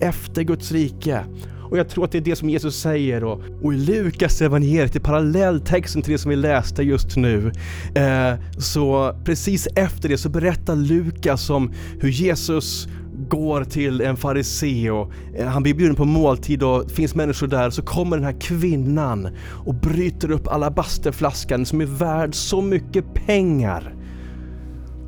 efter 0.00 0.42
Guds 0.42 0.72
rike. 0.72 1.24
Och 1.70 1.78
jag 1.78 1.88
tror 1.88 2.04
att 2.04 2.12
det 2.12 2.18
är 2.18 2.22
det 2.22 2.36
som 2.36 2.50
Jesus 2.50 2.80
säger 2.80 3.24
och, 3.24 3.40
och 3.62 3.74
i 3.74 3.76
Lukas 3.76 4.42
evangeliet 4.42 4.96
i 4.96 5.00
parallelltexten 5.00 6.02
till 6.02 6.12
det 6.12 6.18
som 6.18 6.30
vi 6.30 6.36
läste 6.36 6.82
just 6.82 7.16
nu. 7.16 7.52
Eh, 7.94 8.34
så 8.58 9.16
precis 9.24 9.68
efter 9.76 10.08
det 10.08 10.18
så 10.18 10.28
berättar 10.28 10.76
Lukas 10.76 11.50
om 11.50 11.72
hur 12.00 12.08
Jesus 12.08 12.88
går 13.28 13.64
till 13.64 14.00
en 14.00 14.16
farisé 14.16 14.90
och 14.90 15.12
eh, 15.36 15.46
han 15.46 15.62
blir 15.62 15.74
bjuden 15.74 15.96
på 15.96 16.04
måltid 16.04 16.62
och 16.62 16.90
finns 16.90 17.14
människor 17.14 17.46
där 17.46 17.70
så 17.70 17.82
kommer 17.82 18.16
den 18.16 18.24
här 18.24 18.40
kvinnan 18.40 19.28
och 19.66 19.74
bryter 19.74 20.30
upp 20.30 20.48
alabasterflaskan 20.48 21.66
som 21.66 21.80
är 21.80 21.86
värd 21.86 22.34
så 22.34 22.62
mycket 22.62 23.14
pengar 23.14 23.94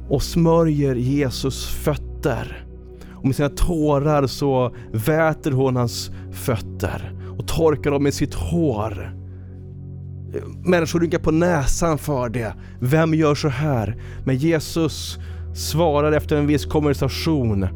och 0.09 0.23
smörjer 0.23 0.95
Jesus 0.95 1.67
fötter. 1.67 2.68
Och 3.19 3.27
med 3.27 3.37
sina 3.37 3.49
tårar 3.49 4.27
så 4.27 4.75
väter 4.93 5.51
hon 5.51 5.77
hans 5.77 6.11
fötter 6.33 7.13
och 7.39 7.49
torkar 7.49 7.91
dem 7.91 8.03
med 8.03 8.15
sitt 8.15 8.35
hår. 8.35 9.15
Människor 10.65 11.01
rynkar 11.01 11.19
på 11.19 11.31
näsan 11.31 11.99
för 11.99 12.29
det. 12.29 12.55
Vem 12.81 13.15
gör 13.15 13.35
så 13.35 13.49
här? 13.49 13.97
Men 14.25 14.37
Jesus 14.37 15.19
svarar 15.55 16.13
efter 16.13 16.37
en 16.37 16.47
viss 16.47 16.65
konversation 16.67 17.69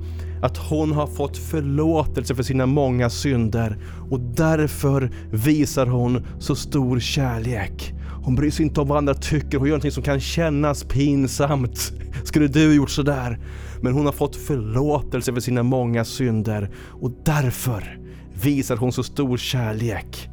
att 0.43 0.57
hon 0.57 0.93
har 0.93 1.07
fått 1.07 1.37
förlåtelse 1.37 2.35
för 2.35 2.43
sina 2.43 2.67
många 2.67 3.11
synder 3.11 3.77
och 4.11 4.21
därför 4.21 5.11
visar 5.31 5.87
hon 5.87 6.27
så 6.39 6.55
stor 6.55 7.01
kärlek. 7.01 7.95
Hon 8.25 8.35
bryr 8.35 8.51
sig 8.51 8.65
inte 8.65 8.81
om 8.81 8.89
vad 8.89 8.99
andra 8.99 9.15
tycker, 9.15 9.59
hon 9.59 9.69
gör 9.69 9.73
någonting 9.73 9.91
som 9.91 10.03
kan 10.03 10.21
kännas 10.21 10.85
pinsamt. 10.85 11.93
Skulle 12.25 12.47
du 12.47 12.75
gjort 12.75 12.91
sådär? 12.91 13.39
Men 13.83 13.93
hon 13.93 14.07
har 14.07 14.13
fått 14.13 14.37
förlåtelse 14.37 15.33
för 15.33 15.41
sina 15.41 15.63
många 15.63 16.05
synder 16.05 16.71
och 16.75 17.13
därför 17.25 17.99
visar 18.43 18.77
hon 18.77 18.93
så 18.93 19.03
stor 19.03 19.37
kärlek. 19.37 20.29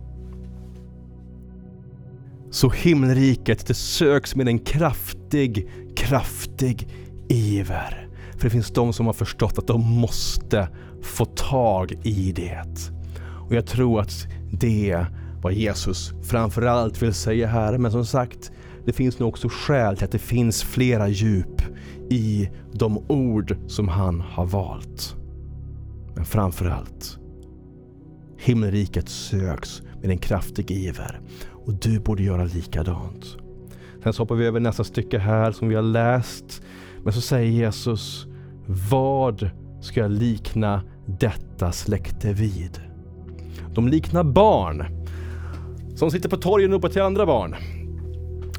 Så 2.52 2.70
himmelriket 2.70 3.68
det 3.68 3.74
söks 3.74 4.36
med 4.36 4.48
en 4.48 4.60
kraftig, 4.60 5.70
kraftig 5.96 6.88
iver. 7.30 8.08
För 8.38 8.44
det 8.44 8.50
finns 8.50 8.72
de 8.72 8.94
som 8.94 9.06
har 9.06 9.14
förstått 9.14 9.58
att 9.58 9.68
de 9.68 9.82
måste 9.82 10.68
få 11.02 11.26
tag 11.26 12.00
i 12.04 12.32
det. 12.32 12.64
Och 13.48 13.56
jag 13.56 13.66
tror 13.66 14.02
att 14.02 14.28
det 14.52 14.92
är 14.92 15.06
vad 15.42 15.54
Jesus 15.54 16.14
framförallt 16.24 17.02
vill 17.02 17.14
säga 17.14 17.48
här. 17.48 17.78
Men 17.78 17.92
som 17.92 18.06
sagt, 18.06 18.52
det 18.86 18.94
finns 18.94 19.20
nog 19.20 19.30
också 19.30 19.50
skäl 19.52 19.98
till 19.98 20.06
att 20.06 20.12
det 20.12 20.20
finns 20.20 20.64
flera 20.64 21.08
djup 21.08 21.59
i 22.10 22.50
de 22.72 22.98
ord 23.08 23.58
som 23.68 23.88
han 23.88 24.22
har 24.22 24.46
valt. 24.46 25.16
Men 26.16 26.26
framförallt, 26.26 27.20
himmelriket 28.38 29.10
söks 29.10 29.82
med 30.02 30.10
en 30.10 30.18
kraftig 30.18 30.72
iver 30.72 31.20
och 31.66 31.74
du 31.74 32.00
borde 32.00 32.24
göra 32.24 32.44
likadant. 32.44 33.38
Sen 34.04 34.14
så 34.14 34.22
hoppar 34.22 34.36
vi 34.36 34.46
över 34.46 34.60
nästa 34.60 34.84
stycke 34.84 35.20
här 35.20 35.52
som 35.52 35.70
vi 35.70 35.76
har 35.76 35.82
läst. 35.82 36.62
Men 37.04 37.14
så 37.14 37.22
säger 37.22 37.52
Jesus, 37.52 38.28
vad 38.90 39.50
ska 39.82 40.00
jag 40.00 40.12
likna 40.12 40.82
detta 41.06 41.72
släkte 41.72 42.34
vid? 42.34 42.82
De 43.74 43.88
liknar 43.88 44.24
barn 44.24 44.86
som 45.96 46.12
sitter 46.12 46.30
på 46.30 46.38
torgen 46.38 46.74
och 46.74 46.78
ropar 46.78 46.90
till 46.90 47.02
andra 47.02 47.26
barn. 47.26 47.56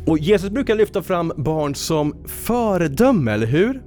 Och 0.07 0.19
Jesus 0.19 0.51
brukar 0.51 0.75
lyfta 0.75 1.03
fram 1.03 1.33
barn 1.37 1.75
som 1.75 2.15
föredöme, 2.27 3.33
eller 3.33 3.47
hur? 3.47 3.83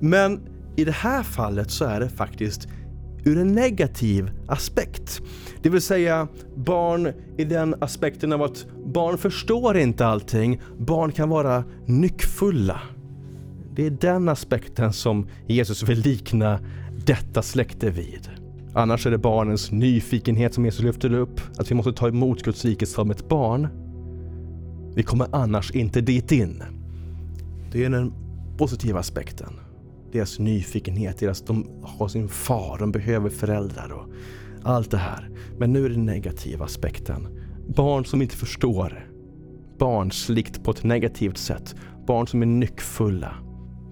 Men 0.00 0.40
i 0.76 0.84
det 0.84 0.92
här 0.92 1.22
fallet 1.22 1.70
så 1.70 1.84
är 1.84 2.00
det 2.00 2.08
faktiskt 2.08 2.68
ur 3.24 3.38
en 3.38 3.52
negativ 3.52 4.30
aspekt. 4.48 5.22
Det 5.62 5.68
vill 5.68 5.80
säga 5.80 6.28
barn 6.56 7.12
i 7.38 7.44
den 7.44 7.74
aspekten 7.80 8.32
av 8.32 8.42
att 8.42 8.66
barn 8.86 9.18
förstår 9.18 9.76
inte 9.76 10.06
allting. 10.06 10.60
Barn 10.78 11.12
kan 11.12 11.28
vara 11.28 11.64
nyckfulla. 11.86 12.80
Det 13.76 13.86
är 13.86 13.90
den 13.90 14.28
aspekten 14.28 14.92
som 14.92 15.28
Jesus 15.46 15.82
vill 15.82 15.98
likna 15.98 16.58
detta 17.06 17.42
släkte 17.42 17.90
vid. 17.90 18.30
Annars 18.74 19.06
är 19.06 19.10
det 19.10 19.18
barnens 19.18 19.72
nyfikenhet 19.72 20.54
som 20.54 20.64
Jesus 20.64 20.82
lyfter 20.82 21.12
upp, 21.12 21.40
att 21.58 21.70
vi 21.70 21.74
måste 21.74 21.92
ta 21.92 22.08
emot 22.08 22.42
Guds 22.42 22.64
rike 22.64 22.86
som 22.86 23.10
ett 23.10 23.28
barn. 23.28 23.83
Vi 24.94 25.02
kommer 25.02 25.28
annars 25.32 25.70
inte 25.70 26.00
dit 26.00 26.32
in. 26.32 26.62
Det 27.72 27.84
är 27.84 27.90
den 27.90 28.12
positiva 28.58 28.98
aspekten. 28.98 29.60
Deras 30.12 30.38
nyfikenhet, 30.38 31.18
deras, 31.18 31.42
de 31.42 31.66
har 31.82 32.08
sin 32.08 32.28
far, 32.28 32.78
de 32.78 32.92
behöver 32.92 33.30
föräldrar 33.30 33.92
och 33.92 34.08
allt 34.62 34.90
det 34.90 34.96
här. 34.96 35.30
Men 35.58 35.72
nu 35.72 35.84
är 35.84 35.88
det 35.88 35.94
den 35.94 36.06
negativa 36.06 36.64
aspekten. 36.64 37.28
Barn 37.76 38.04
som 38.04 38.22
inte 38.22 38.36
förstår. 38.36 39.10
Barnsligt 39.78 40.64
på 40.64 40.70
ett 40.70 40.84
negativt 40.84 41.38
sätt. 41.38 41.74
Barn 42.06 42.26
som 42.26 42.42
är 42.42 42.46
nyckfulla. 42.46 43.34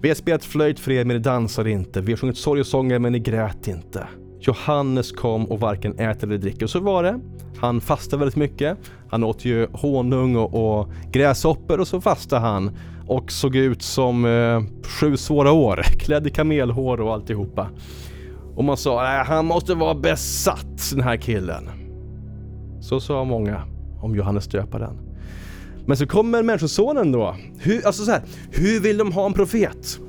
Vi 0.01 0.09
har 0.09 0.15
spelat 0.15 0.43
flöjt 0.43 0.79
för 0.79 0.91
er 0.91 1.05
men 1.05 1.15
ni 1.15 1.23
dansade 1.23 1.71
inte. 1.71 2.01
Vi 2.01 2.11
har 2.11 2.17
sjungit 2.17 2.37
sorgesånger 2.37 2.99
men 2.99 3.11
ni 3.11 3.19
grät 3.19 3.67
inte. 3.67 4.07
Johannes 4.47 5.11
kom 5.11 5.45
och 5.45 5.59
varken 5.59 5.99
äter 5.99 6.27
eller 6.27 6.37
dricker. 6.37 6.63
Och 6.63 6.69
så 6.69 6.79
var 6.79 7.03
det. 7.03 7.19
Han 7.57 7.81
fastade 7.81 8.19
väldigt 8.19 8.35
mycket. 8.35 8.77
Han 9.09 9.23
åt 9.23 9.45
ju 9.45 9.67
honung 9.73 10.35
och, 10.35 10.79
och 10.79 10.91
gräshoppor 11.11 11.79
och 11.79 11.87
så 11.87 12.01
fastade 12.01 12.41
han 12.41 12.77
och 13.07 13.31
såg 13.31 13.55
ut 13.55 13.81
som 13.81 14.25
eh, 14.25 14.87
sju 14.87 15.17
svåra 15.17 15.51
år, 15.51 15.81
klädd 15.99 16.27
i 16.27 16.29
kamelhår 16.29 17.01
och 17.01 17.13
alltihopa. 17.13 17.69
Och 18.55 18.63
man 18.63 18.77
sa, 18.77 19.19
äh, 19.19 19.25
han 19.25 19.45
måste 19.45 19.73
vara 19.73 19.95
besatt 19.95 20.91
den 20.91 21.01
här 21.01 21.17
killen. 21.17 21.69
Så 22.81 22.99
sa 22.99 23.23
många 23.23 23.61
om 24.01 24.15
Johannes 24.15 24.47
döparen. 24.47 24.97
Men 25.85 25.97
så 25.97 26.07
kommer 26.07 26.43
Människosonen 26.43 27.11
då. 27.11 27.35
Hur, 27.59 27.85
alltså 27.85 28.05
så 28.05 28.11
här, 28.11 28.21
hur 28.51 28.79
vill 28.79 28.97
de 28.97 29.11
ha 29.11 29.25
en 29.25 29.33
profet? 29.33 29.99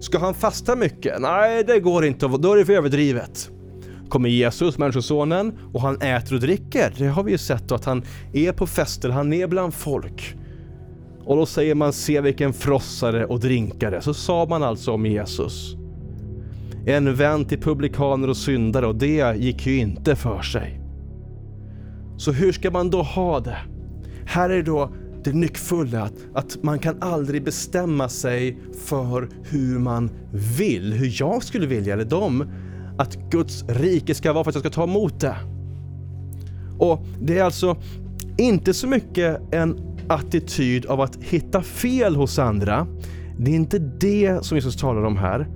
Ska 0.00 0.18
han 0.18 0.34
fasta 0.34 0.76
mycket? 0.76 1.20
Nej, 1.20 1.64
det 1.64 1.80
går 1.80 2.04
inte, 2.04 2.26
då 2.26 2.52
är 2.52 2.56
det 2.56 2.64
för 2.64 2.72
överdrivet 2.72 3.50
kommer 4.08 4.28
Jesus, 4.28 4.78
Människosonen, 4.78 5.58
och 5.72 5.80
han 5.80 6.02
äter 6.02 6.34
och 6.34 6.40
dricker. 6.40 6.94
Det 6.98 7.06
har 7.06 7.22
vi 7.22 7.32
ju 7.32 7.38
sett 7.38 7.68
då, 7.68 7.74
att 7.74 7.84
han 7.84 8.02
är 8.32 8.52
på 8.52 8.66
fester, 8.66 9.08
han 9.08 9.32
är 9.32 9.46
bland 9.46 9.74
folk. 9.74 10.36
Och 11.24 11.36
då 11.36 11.46
säger 11.46 11.74
man 11.74 11.92
se 11.92 12.20
vilken 12.20 12.52
frossare 12.52 13.26
och 13.26 13.40
drinkare. 13.40 14.00
Så 14.00 14.14
sa 14.14 14.46
man 14.46 14.62
alltså 14.62 14.92
om 14.92 15.06
Jesus. 15.06 15.76
En 16.86 17.14
vän 17.14 17.44
till 17.44 17.60
publikaner 17.60 18.30
och 18.30 18.36
syndare 18.36 18.86
och 18.86 18.94
det 18.94 19.36
gick 19.36 19.66
ju 19.66 19.76
inte 19.76 20.16
för 20.16 20.42
sig. 20.42 20.80
Så 22.16 22.32
hur 22.32 22.52
ska 22.52 22.70
man 22.70 22.90
då 22.90 23.02
ha 23.02 23.40
det? 23.40 23.56
Här 24.26 24.50
är 24.50 24.62
då 24.62 24.92
det 25.24 25.32
nyckfulla 25.32 26.02
att, 26.02 26.14
att 26.34 26.62
man 26.62 26.78
kan 26.78 27.02
aldrig 27.02 27.44
bestämma 27.44 28.08
sig 28.08 28.58
för 28.86 29.28
hur 29.42 29.78
man 29.78 30.10
vill, 30.58 30.92
hur 30.92 31.20
jag 31.20 31.42
skulle 31.42 31.66
vilja 31.66 31.92
eller 31.92 32.04
de 32.04 32.44
att 32.98 33.30
Guds 33.30 33.64
rike 33.68 34.14
ska 34.14 34.32
vara 34.32 34.44
för 34.44 34.50
att 34.50 34.54
jag 34.54 34.62
ska 34.62 34.70
ta 34.70 34.84
emot 34.84 35.20
det. 35.20 35.36
Och 36.78 37.04
det 37.20 37.38
är 37.38 37.44
alltså 37.44 37.76
inte 38.38 38.74
så 38.74 38.86
mycket 38.86 39.40
en 39.54 39.96
attityd 40.08 40.86
av 40.86 41.00
att 41.00 41.16
hitta 41.16 41.62
fel 41.62 42.16
hos 42.16 42.38
andra. 42.38 42.86
Det 43.38 43.50
är 43.50 43.54
inte 43.54 43.78
det 43.78 44.44
som 44.44 44.56
Jesus 44.56 44.76
talar 44.76 45.02
om 45.02 45.16
här. 45.16 45.48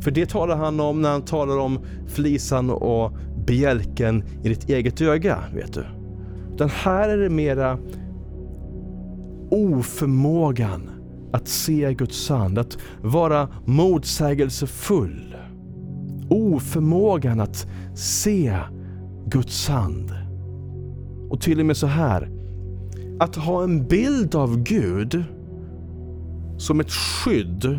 För 0.00 0.10
det 0.10 0.30
talar 0.30 0.56
han 0.56 0.80
om 0.80 1.02
när 1.02 1.10
han 1.10 1.22
talar 1.22 1.58
om 1.58 1.78
flisan 2.06 2.70
och 2.70 3.12
bjälken 3.46 4.24
i 4.42 4.48
ditt 4.48 4.68
eget 4.68 5.00
öga, 5.00 5.38
vet 5.54 5.72
du. 5.72 5.84
Den 6.58 6.68
här 6.68 7.08
är 7.08 7.18
det 7.18 7.30
mera 7.30 7.78
oförmågan 9.50 10.90
att 11.32 11.48
se 11.48 11.94
Guds 11.94 12.24
sand, 12.24 12.58
att 12.58 12.78
vara 13.02 13.48
motsägelsefull 13.64 15.35
oförmågan 16.30 17.40
att 17.40 17.66
se 17.94 18.56
Guds 19.26 19.68
hand. 19.68 20.12
Och 21.30 21.40
till 21.40 21.60
och 21.60 21.66
med 21.66 21.76
så 21.76 21.86
här. 21.86 22.30
Att 23.20 23.36
ha 23.36 23.62
en 23.62 23.86
bild 23.86 24.34
av 24.34 24.62
Gud 24.62 25.24
som 26.58 26.80
ett 26.80 26.90
skydd 26.90 27.78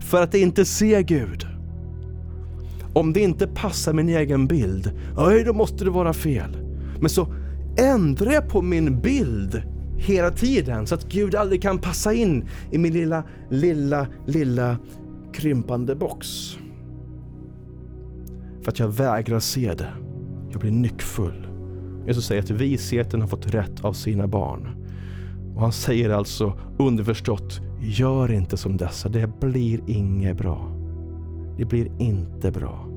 för 0.00 0.22
att 0.22 0.34
inte 0.34 0.64
se 0.64 1.02
Gud. 1.02 1.46
Om 2.94 3.12
det 3.12 3.20
inte 3.20 3.46
passar 3.46 3.92
min 3.92 4.08
egen 4.08 4.46
bild, 4.46 4.92
öj 5.18 5.44
då 5.44 5.52
måste 5.52 5.84
det 5.84 5.90
vara 5.90 6.12
fel. 6.12 6.56
Men 7.00 7.10
så 7.10 7.34
ändrar 7.76 8.32
jag 8.32 8.48
på 8.48 8.62
min 8.62 9.00
bild 9.00 9.62
hela 9.96 10.30
tiden 10.30 10.86
så 10.86 10.94
att 10.94 11.08
Gud 11.08 11.34
aldrig 11.34 11.62
kan 11.62 11.78
passa 11.78 12.12
in 12.12 12.48
i 12.70 12.78
min 12.78 12.92
lilla, 12.92 13.24
lilla, 13.50 14.06
lilla 14.26 14.76
krympande 15.32 15.94
box. 15.94 16.56
För 18.64 18.72
att 18.72 18.78
jag 18.78 18.88
vägrar 18.88 19.40
se 19.40 19.74
det. 19.74 19.92
Jag 20.50 20.60
blir 20.60 20.70
nyckfull. 20.70 21.46
Jesus 22.06 22.26
säger 22.26 22.42
att 22.42 22.50
visheten 22.50 23.20
har 23.20 23.28
fått 23.28 23.54
rätt 23.54 23.84
av 23.84 23.92
sina 23.92 24.26
barn. 24.26 24.68
Och 25.54 25.60
han 25.60 25.72
säger 25.72 26.10
alltså 26.10 26.58
underförstått, 26.78 27.60
gör 27.80 28.32
inte 28.32 28.56
som 28.56 28.76
dessa, 28.76 29.08
det 29.08 29.40
blir 29.40 29.80
inget 29.86 30.36
bra. 30.36 30.70
Det 31.58 31.64
blir 31.64 31.92
inte 31.98 32.50
bra. 32.50 32.88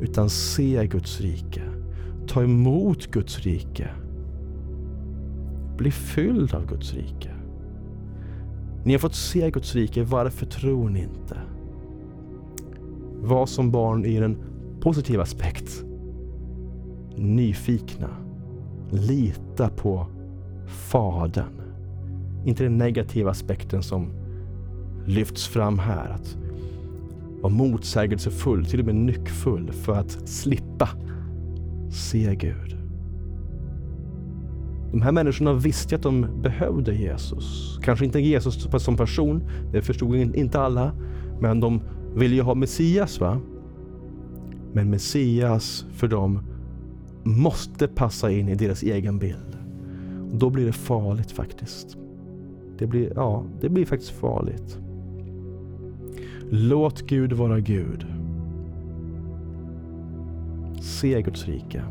Utan 0.00 0.30
se 0.30 0.86
Guds 0.86 1.20
rike. 1.20 1.62
Ta 2.26 2.42
emot 2.42 3.06
Guds 3.06 3.38
rike. 3.38 3.90
Bli 5.76 5.90
fylld 5.90 6.54
av 6.54 6.66
Guds 6.66 6.94
rike. 6.94 7.30
Ni 8.84 8.92
har 8.92 8.98
fått 8.98 9.14
se 9.14 9.50
Guds 9.50 9.74
rike, 9.74 10.02
varför 10.02 10.46
tror 10.46 10.88
ni 10.88 11.02
inte? 11.02 11.40
Var 13.20 13.46
som 13.46 13.70
barn 13.70 14.04
i 14.04 14.20
den 14.20 14.38
positiv 14.80 15.20
aspekt. 15.20 15.84
Nyfikna. 17.16 18.08
Lita 18.90 19.68
på 19.68 20.06
Fadern. 20.66 21.62
Inte 22.44 22.62
den 22.62 22.78
negativa 22.78 23.30
aspekten 23.30 23.82
som 23.82 24.10
lyfts 25.06 25.46
fram 25.46 25.78
här. 25.78 26.10
Att 26.10 26.36
vara 27.40 27.52
motsägelsefull, 27.52 28.66
till 28.66 28.80
och 28.80 28.86
med 28.86 28.94
nyckfull 28.94 29.72
för 29.72 29.92
att 29.92 30.28
slippa 30.28 30.88
se 31.90 32.34
Gud. 32.34 32.76
De 34.92 35.02
här 35.02 35.12
människorna 35.12 35.52
visste 35.52 35.96
att 35.96 36.02
de 36.02 36.26
behövde 36.42 36.94
Jesus. 36.94 37.78
Kanske 37.82 38.04
inte 38.04 38.20
Jesus 38.20 38.68
som 38.78 38.96
person, 38.96 39.42
det 39.72 39.82
förstod 39.82 40.16
inte 40.16 40.60
alla. 40.60 40.92
Men 41.40 41.60
de 41.60 41.82
ville 42.14 42.34
ju 42.34 42.42
ha 42.42 42.54
Messias 42.54 43.20
va? 43.20 43.40
Men 44.78 44.90
Messias 44.90 45.86
för 45.92 46.08
dem 46.08 46.40
måste 47.22 47.88
passa 47.88 48.30
in 48.30 48.48
i 48.48 48.54
deras 48.54 48.82
egen 48.82 49.18
bild. 49.18 49.58
Och 50.32 50.38
då 50.38 50.50
blir 50.50 50.66
det 50.66 50.72
farligt 50.72 51.30
faktiskt. 51.30 51.96
Det 52.78 52.86
blir, 52.86 53.12
ja, 53.14 53.44
det 53.60 53.68
blir 53.68 53.84
faktiskt 53.84 54.10
farligt. 54.10 54.78
Låt 56.50 57.06
Gud 57.06 57.32
vara 57.32 57.60
Gud. 57.60 58.06
Se 60.80 61.22
Guds 61.22 61.46
rike. 61.46 61.82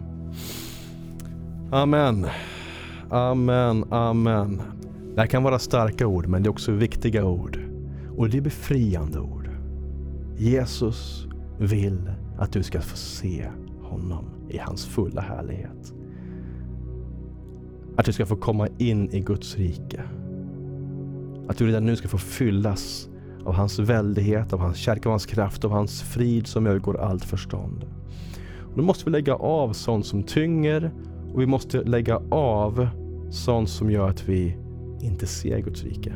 Amen. 1.72 2.26
Amen, 3.10 3.84
amen. 3.90 4.62
Det 5.16 5.22
här 5.22 5.28
kan 5.28 5.44
vara 5.44 5.60
starka 5.60 6.08
ord, 6.08 6.28
men 6.28 6.44
det 6.44 6.48
är 6.48 6.52
också 6.52 6.72
viktiga 6.72 7.26
ord. 7.26 7.60
Och 8.18 8.30
det 8.30 8.38
är 8.38 8.42
befriande 8.42 9.20
ord. 9.20 9.50
Jesus 10.38 11.28
vill 11.60 12.12
att 12.38 12.52
du 12.52 12.64
ska 12.64 12.82
få 12.82 12.98
se 12.98 13.48
honom 13.82 14.26
i 14.50 14.58
hans 14.58 14.86
fulla 14.86 15.22
härlighet. 15.22 15.94
Att 17.98 18.06
du 18.06 18.14
ska 18.14 18.26
få 18.26 18.36
komma 18.36 18.68
in 18.78 19.10
i 19.12 19.20
Guds 19.20 19.58
rike. 19.58 20.04
Att 21.48 21.58
du 21.58 21.68
redan 21.68 21.86
nu 21.86 21.96
ska 21.96 22.08
få 22.08 22.18
fyllas 22.18 23.10
av 23.46 23.54
hans 23.54 23.80
väldighet, 23.80 24.54
av 24.54 24.60
hans 24.60 24.78
kärlek, 24.78 25.06
av 25.06 25.10
hans 25.10 25.26
kraft, 25.26 25.66
av 25.66 25.72
hans 25.72 26.02
frid 26.02 26.48
som 26.48 26.68
övergår 26.68 26.98
allt 26.98 27.26
förstånd. 27.26 27.86
Och 28.60 28.78
då 28.78 28.84
måste 28.84 29.06
vi 29.06 29.12
lägga 29.12 29.36
av 29.36 29.74
sånt 29.74 30.06
som 30.06 30.24
tynger 30.24 30.92
och 31.34 31.42
vi 31.42 31.46
måste 31.46 31.82
lägga 31.82 32.22
av 32.32 32.88
sånt 33.30 33.70
som 33.70 33.92
gör 33.92 34.10
att 34.10 34.30
vi 34.30 34.58
inte 35.02 35.28
ser 35.28 35.60
Guds 35.60 35.84
rike. 35.84 36.14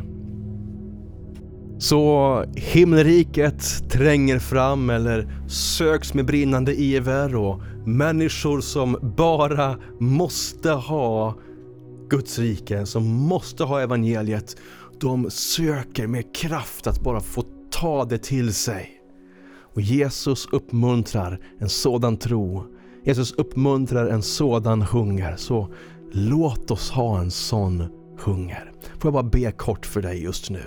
Så 1.82 2.46
himmelriket 2.56 3.90
tränger 3.90 4.40
fram 4.40 4.90
eller 4.90 5.48
söks 5.48 6.14
med 6.14 6.26
brinnande 6.26 6.76
iver 6.76 7.36
och 7.36 7.62
människor 7.86 8.62
som 8.62 8.98
bara 9.18 9.78
måste 10.00 10.72
ha 10.72 11.36
Guds 12.10 12.40
rike, 12.40 12.86
som 12.86 13.08
måste 13.08 13.64
ha 13.64 13.82
evangeliet, 13.82 14.58
de 15.00 15.30
söker 15.32 16.08
med 16.08 16.36
kraft 16.36 16.88
att 16.88 17.04
bara 17.04 17.20
få 17.20 17.44
ta 17.72 18.06
det 18.06 18.24
till 18.24 18.54
sig. 18.54 18.90
Och 19.74 19.82
Jesus 19.82 20.48
uppmuntrar 20.52 21.40
en 21.60 21.70
sådan 21.70 22.18
tro. 22.18 22.64
Jesus 23.06 23.32
uppmuntrar 23.32 24.08
en 24.08 24.22
sådan 24.22 24.82
hunger. 24.82 25.36
Så 25.36 25.74
låt 26.12 26.72
oss 26.72 26.92
ha 26.92 27.20
en 27.20 27.32
sån 27.32 27.88
hunger. 28.20 28.71
Får 29.02 29.08
jag 29.08 29.14
bara 29.14 29.24
be 29.24 29.52
kort 29.52 29.86
för 29.86 30.02
dig 30.02 30.24
just 30.24 30.50
nu. 30.50 30.64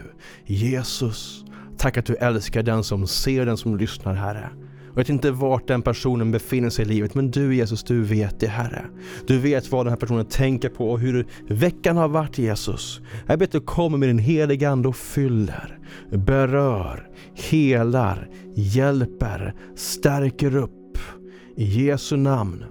Jesus, 0.47 1.45
tack 1.79 1.97
att 1.97 2.07
du 2.07 2.15
älskar 2.15 2.63
den 2.63 2.85
som 2.85 3.07
ser, 3.07 3.47
den 3.47 3.57
som 3.57 3.77
lyssnar 3.77 4.15
Herre. 4.15 4.51
Jag 4.87 4.97
vet 4.97 5.09
inte 5.09 5.31
vart 5.31 5.69
den 5.69 5.83
personen 5.83 6.31
befinner 6.31 6.71
sig 6.71 6.85
i 6.85 6.89
livet, 6.89 7.15
men 7.15 7.31
du 7.31 7.55
Jesus, 7.55 7.85
du 7.85 8.03
vet 8.03 8.41
det 8.41 8.47
Herre. 8.47 8.85
Du 9.27 9.39
vet 9.39 9.73
vad 9.73 9.87
den 9.87 9.91
här 9.91 9.97
personen 9.97 10.27
tänker 10.27 10.69
på 10.69 10.91
och 10.91 11.01
hur 11.01 11.27
veckan 11.49 11.97
har 11.97 12.09
varit 12.09 12.39
Jesus. 12.39 13.01
Jag 13.27 13.39
ber 13.39 13.47
att 13.47 13.53
du 13.53 13.61
kommer 13.61 13.99
med 13.99 14.09
din 14.09 14.19
heliga 14.19 14.71
Ande 14.71 14.89
och 14.89 14.97
fyller, 14.97 15.79
berör, 16.11 17.09
helar, 17.35 18.29
hjälper, 18.55 19.55
stärker 19.75 20.57
upp. 20.57 20.99
I 21.57 21.65
Jesu 21.65 22.17
namn. 22.17 22.65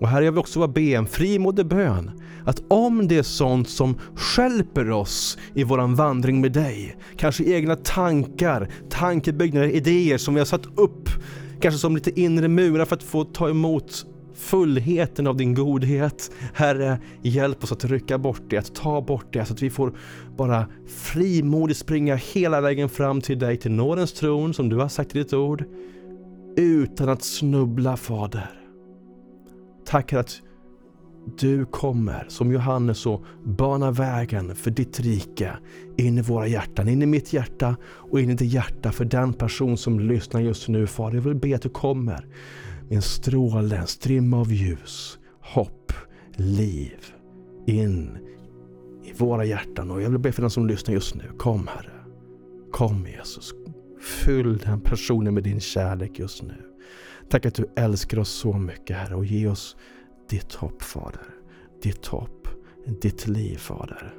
Och 0.00 0.08
här 0.08 0.22
jag 0.22 0.32
vill 0.32 0.38
också 0.38 0.66
be 0.66 0.80
en 0.80 1.06
frimodig 1.06 1.66
bön. 1.66 2.10
Att 2.44 2.62
om 2.68 3.08
det 3.08 3.16
är 3.16 3.22
sånt 3.22 3.68
som 3.68 3.98
skälper 4.14 4.90
oss 4.90 5.38
i 5.54 5.64
våran 5.64 5.94
vandring 5.94 6.40
med 6.40 6.52
dig, 6.52 6.96
kanske 7.16 7.44
egna 7.44 7.76
tankar, 7.76 8.68
tankebyggnader, 8.90 9.68
idéer 9.68 10.18
som 10.18 10.34
vi 10.34 10.40
har 10.40 10.44
satt 10.44 10.66
upp 10.78 11.08
Kanske 11.60 11.78
som 11.78 11.94
lite 11.94 12.20
inre 12.20 12.48
murar 12.48 12.84
för 12.84 12.96
att 12.96 13.02
få 13.02 13.24
ta 13.24 13.48
emot 13.48 14.06
fullheten 14.34 15.26
av 15.26 15.36
din 15.36 15.54
godhet. 15.54 16.30
Herre, 16.54 16.98
hjälp 17.22 17.64
oss 17.64 17.72
att 17.72 17.84
rycka 17.84 18.18
bort 18.18 18.42
det, 18.50 18.56
att 18.56 18.74
ta 18.74 19.00
bort 19.00 19.32
det 19.32 19.44
så 19.44 19.52
att 19.52 19.62
vi 19.62 19.70
får 19.70 19.92
bara 20.36 20.66
frimodigt 20.88 21.78
springa 21.78 22.14
hela 22.14 22.60
vägen 22.60 22.88
fram 22.88 23.20
till 23.20 23.38
dig, 23.38 23.56
till 23.56 23.70
nådens 23.70 24.12
tron 24.12 24.54
som 24.54 24.68
du 24.68 24.76
har 24.76 24.88
sagt 24.88 25.14
i 25.14 25.18
ditt 25.18 25.32
ord. 25.32 25.64
Utan 26.56 27.08
att 27.08 27.22
snubbla 27.22 27.96
Fader. 27.96 28.50
Tack 29.86 30.12
att 30.12 30.40
du 31.38 31.64
kommer 31.64 32.24
som 32.28 32.52
Johannes 32.52 33.06
och 33.06 33.24
bana 33.44 33.90
vägen 33.90 34.54
för 34.54 34.70
ditt 34.70 35.00
rike 35.00 35.52
in 35.96 36.18
i 36.18 36.22
våra 36.22 36.46
hjärtan, 36.46 36.88
in 36.88 37.02
i 37.02 37.06
mitt 37.06 37.32
hjärta 37.32 37.76
och 37.82 38.20
in 38.20 38.30
i 38.30 38.34
ditt 38.34 38.52
hjärta 38.52 38.92
för 38.92 39.04
den 39.04 39.32
person 39.32 39.76
som 39.76 40.00
lyssnar 40.00 40.40
just 40.40 40.68
nu. 40.68 40.86
Far, 40.86 41.12
jag 41.12 41.20
vill 41.20 41.34
be 41.34 41.54
att 41.54 41.62
du 41.62 41.68
kommer 41.68 42.26
med 42.88 42.96
en 42.96 43.02
stråle, 43.02 43.76
en 43.76 43.86
strimma 43.86 44.40
av 44.40 44.52
ljus, 44.52 45.18
hopp, 45.40 45.92
liv 46.36 46.98
in 47.66 48.18
i 49.04 49.12
våra 49.12 49.44
hjärtan. 49.44 49.90
Och 49.90 50.02
jag 50.02 50.10
vill 50.10 50.18
be 50.18 50.32
för 50.32 50.42
den 50.42 50.50
som 50.50 50.66
lyssnar 50.66 50.94
just 50.94 51.14
nu. 51.14 51.24
Kom 51.38 51.66
Herre. 51.66 51.92
Kom 52.72 53.06
Jesus. 53.06 53.54
Fyll 54.00 54.58
den 54.58 54.80
personen 54.80 55.34
med 55.34 55.42
din 55.42 55.60
kärlek 55.60 56.18
just 56.18 56.42
nu. 56.42 56.54
Tack 57.30 57.46
att 57.46 57.54
du 57.54 57.66
älskar 57.76 58.18
oss 58.18 58.30
så 58.30 58.52
mycket 58.52 58.96
Herre 58.96 59.14
och 59.14 59.24
ge 59.24 59.46
oss 59.46 59.76
ditt 60.30 60.54
hopp 60.54 60.82
Fader. 60.82 61.26
Ditt 61.82 62.06
hopp, 62.06 62.48
ditt 63.02 63.26
liv 63.26 63.56
Fader. 63.56 64.14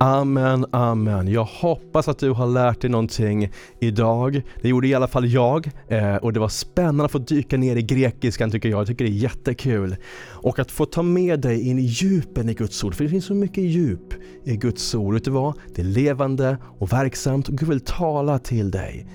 Amen, 0.00 0.66
amen. 0.70 1.28
Jag 1.28 1.44
hoppas 1.44 2.08
att 2.08 2.18
du 2.18 2.30
har 2.30 2.46
lärt 2.46 2.80
dig 2.80 2.90
någonting 2.90 3.52
idag. 3.80 4.42
Det 4.62 4.68
gjorde 4.68 4.88
i 4.88 4.94
alla 4.94 5.08
fall 5.08 5.26
jag 5.26 5.70
eh, 5.88 6.16
och 6.16 6.32
det 6.32 6.40
var 6.40 6.48
spännande 6.48 7.04
att 7.04 7.12
få 7.12 7.18
dyka 7.18 7.56
ner 7.56 7.76
i 7.76 7.82
grekiskan 7.82 8.50
tycker 8.50 8.68
jag. 8.68 8.80
Jag 8.80 8.86
tycker 8.86 9.04
det 9.04 9.10
är 9.10 9.12
jättekul. 9.12 9.96
Och 10.18 10.58
att 10.58 10.70
få 10.70 10.84
ta 10.86 11.02
med 11.02 11.40
dig 11.40 11.68
in 11.68 11.78
i 11.78 11.82
djupen 11.82 12.48
i 12.48 12.54
Guds 12.54 12.84
ord. 12.84 12.94
För 12.94 13.04
det 13.04 13.10
finns 13.10 13.24
så 13.24 13.34
mycket 13.34 13.64
djup 13.64 14.14
i 14.44 14.56
Guds 14.56 14.94
ord. 14.94 15.14
Vet 15.14 15.24
du 15.24 15.30
vad? 15.30 15.54
Det 15.74 15.82
är 15.82 15.86
levande 15.86 16.58
och 16.78 16.92
verksamt 16.92 17.48
och 17.48 17.58
Gud 17.58 17.68
vill 17.68 17.80
tala 17.80 18.38
till 18.38 18.70
dig. 18.70 19.06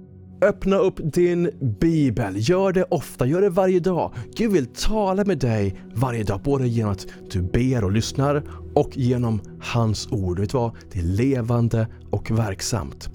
Öppna 0.42 0.78
upp 0.78 1.00
din 1.04 1.50
bibel. 1.80 2.34
Gör 2.38 2.72
det 2.72 2.84
ofta, 2.84 3.26
gör 3.26 3.42
det 3.42 3.50
varje 3.50 3.80
dag. 3.80 4.14
Gud 4.36 4.52
vill 4.52 4.66
tala 4.66 5.26
med 5.26 5.38
dig 5.38 5.82
varje 5.94 6.24
dag, 6.24 6.42
både 6.44 6.68
genom 6.68 6.92
att 6.92 7.08
du 7.32 7.42
ber 7.42 7.84
och 7.84 7.92
lyssnar 7.92 8.44
och 8.74 8.98
genom 8.98 9.42
hans 9.62 10.08
ord. 10.12 10.40
Vet 10.40 10.50
du 10.50 10.58
vad? 10.58 10.72
Det 10.92 11.00
är 11.00 11.04
levande 11.04 11.88
och 12.10 12.32
verksamt. 12.32 13.10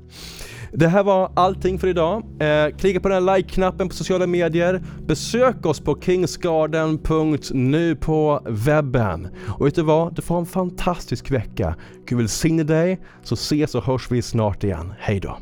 Det 0.73 0.89
här 0.89 1.05
var 1.05 1.33
allting 1.37 1.79
för 1.79 1.89
idag. 1.89 2.23
Eh, 2.41 2.77
klicka 2.77 3.01
på 3.01 3.09
den 3.09 3.29
här 3.29 3.37
like-knappen 3.37 3.89
på 3.89 3.95
sociala 3.95 4.27
medier. 4.27 4.83
Besök 5.07 5.67
oss 5.67 5.81
på 5.81 6.01
kingsgarden.nu 6.01 7.97
på 7.97 8.43
webben. 8.47 9.29
Och 9.49 9.67
vet 9.67 9.75
du 9.75 9.83
vad? 9.83 10.15
Du 10.15 10.23
får 10.23 10.35
ha 10.35 10.41
en 10.41 10.47
fantastisk 10.47 11.31
vecka. 11.31 11.77
Gud 12.07 12.19
välsigne 12.19 12.63
dig, 12.63 13.01
så 13.23 13.35
ses 13.35 13.75
och 13.75 13.85
hörs 13.85 14.11
vi 14.11 14.23
snart 14.23 14.65
igen. 14.65 14.93
Hej 14.99 15.21
då! 15.21 15.39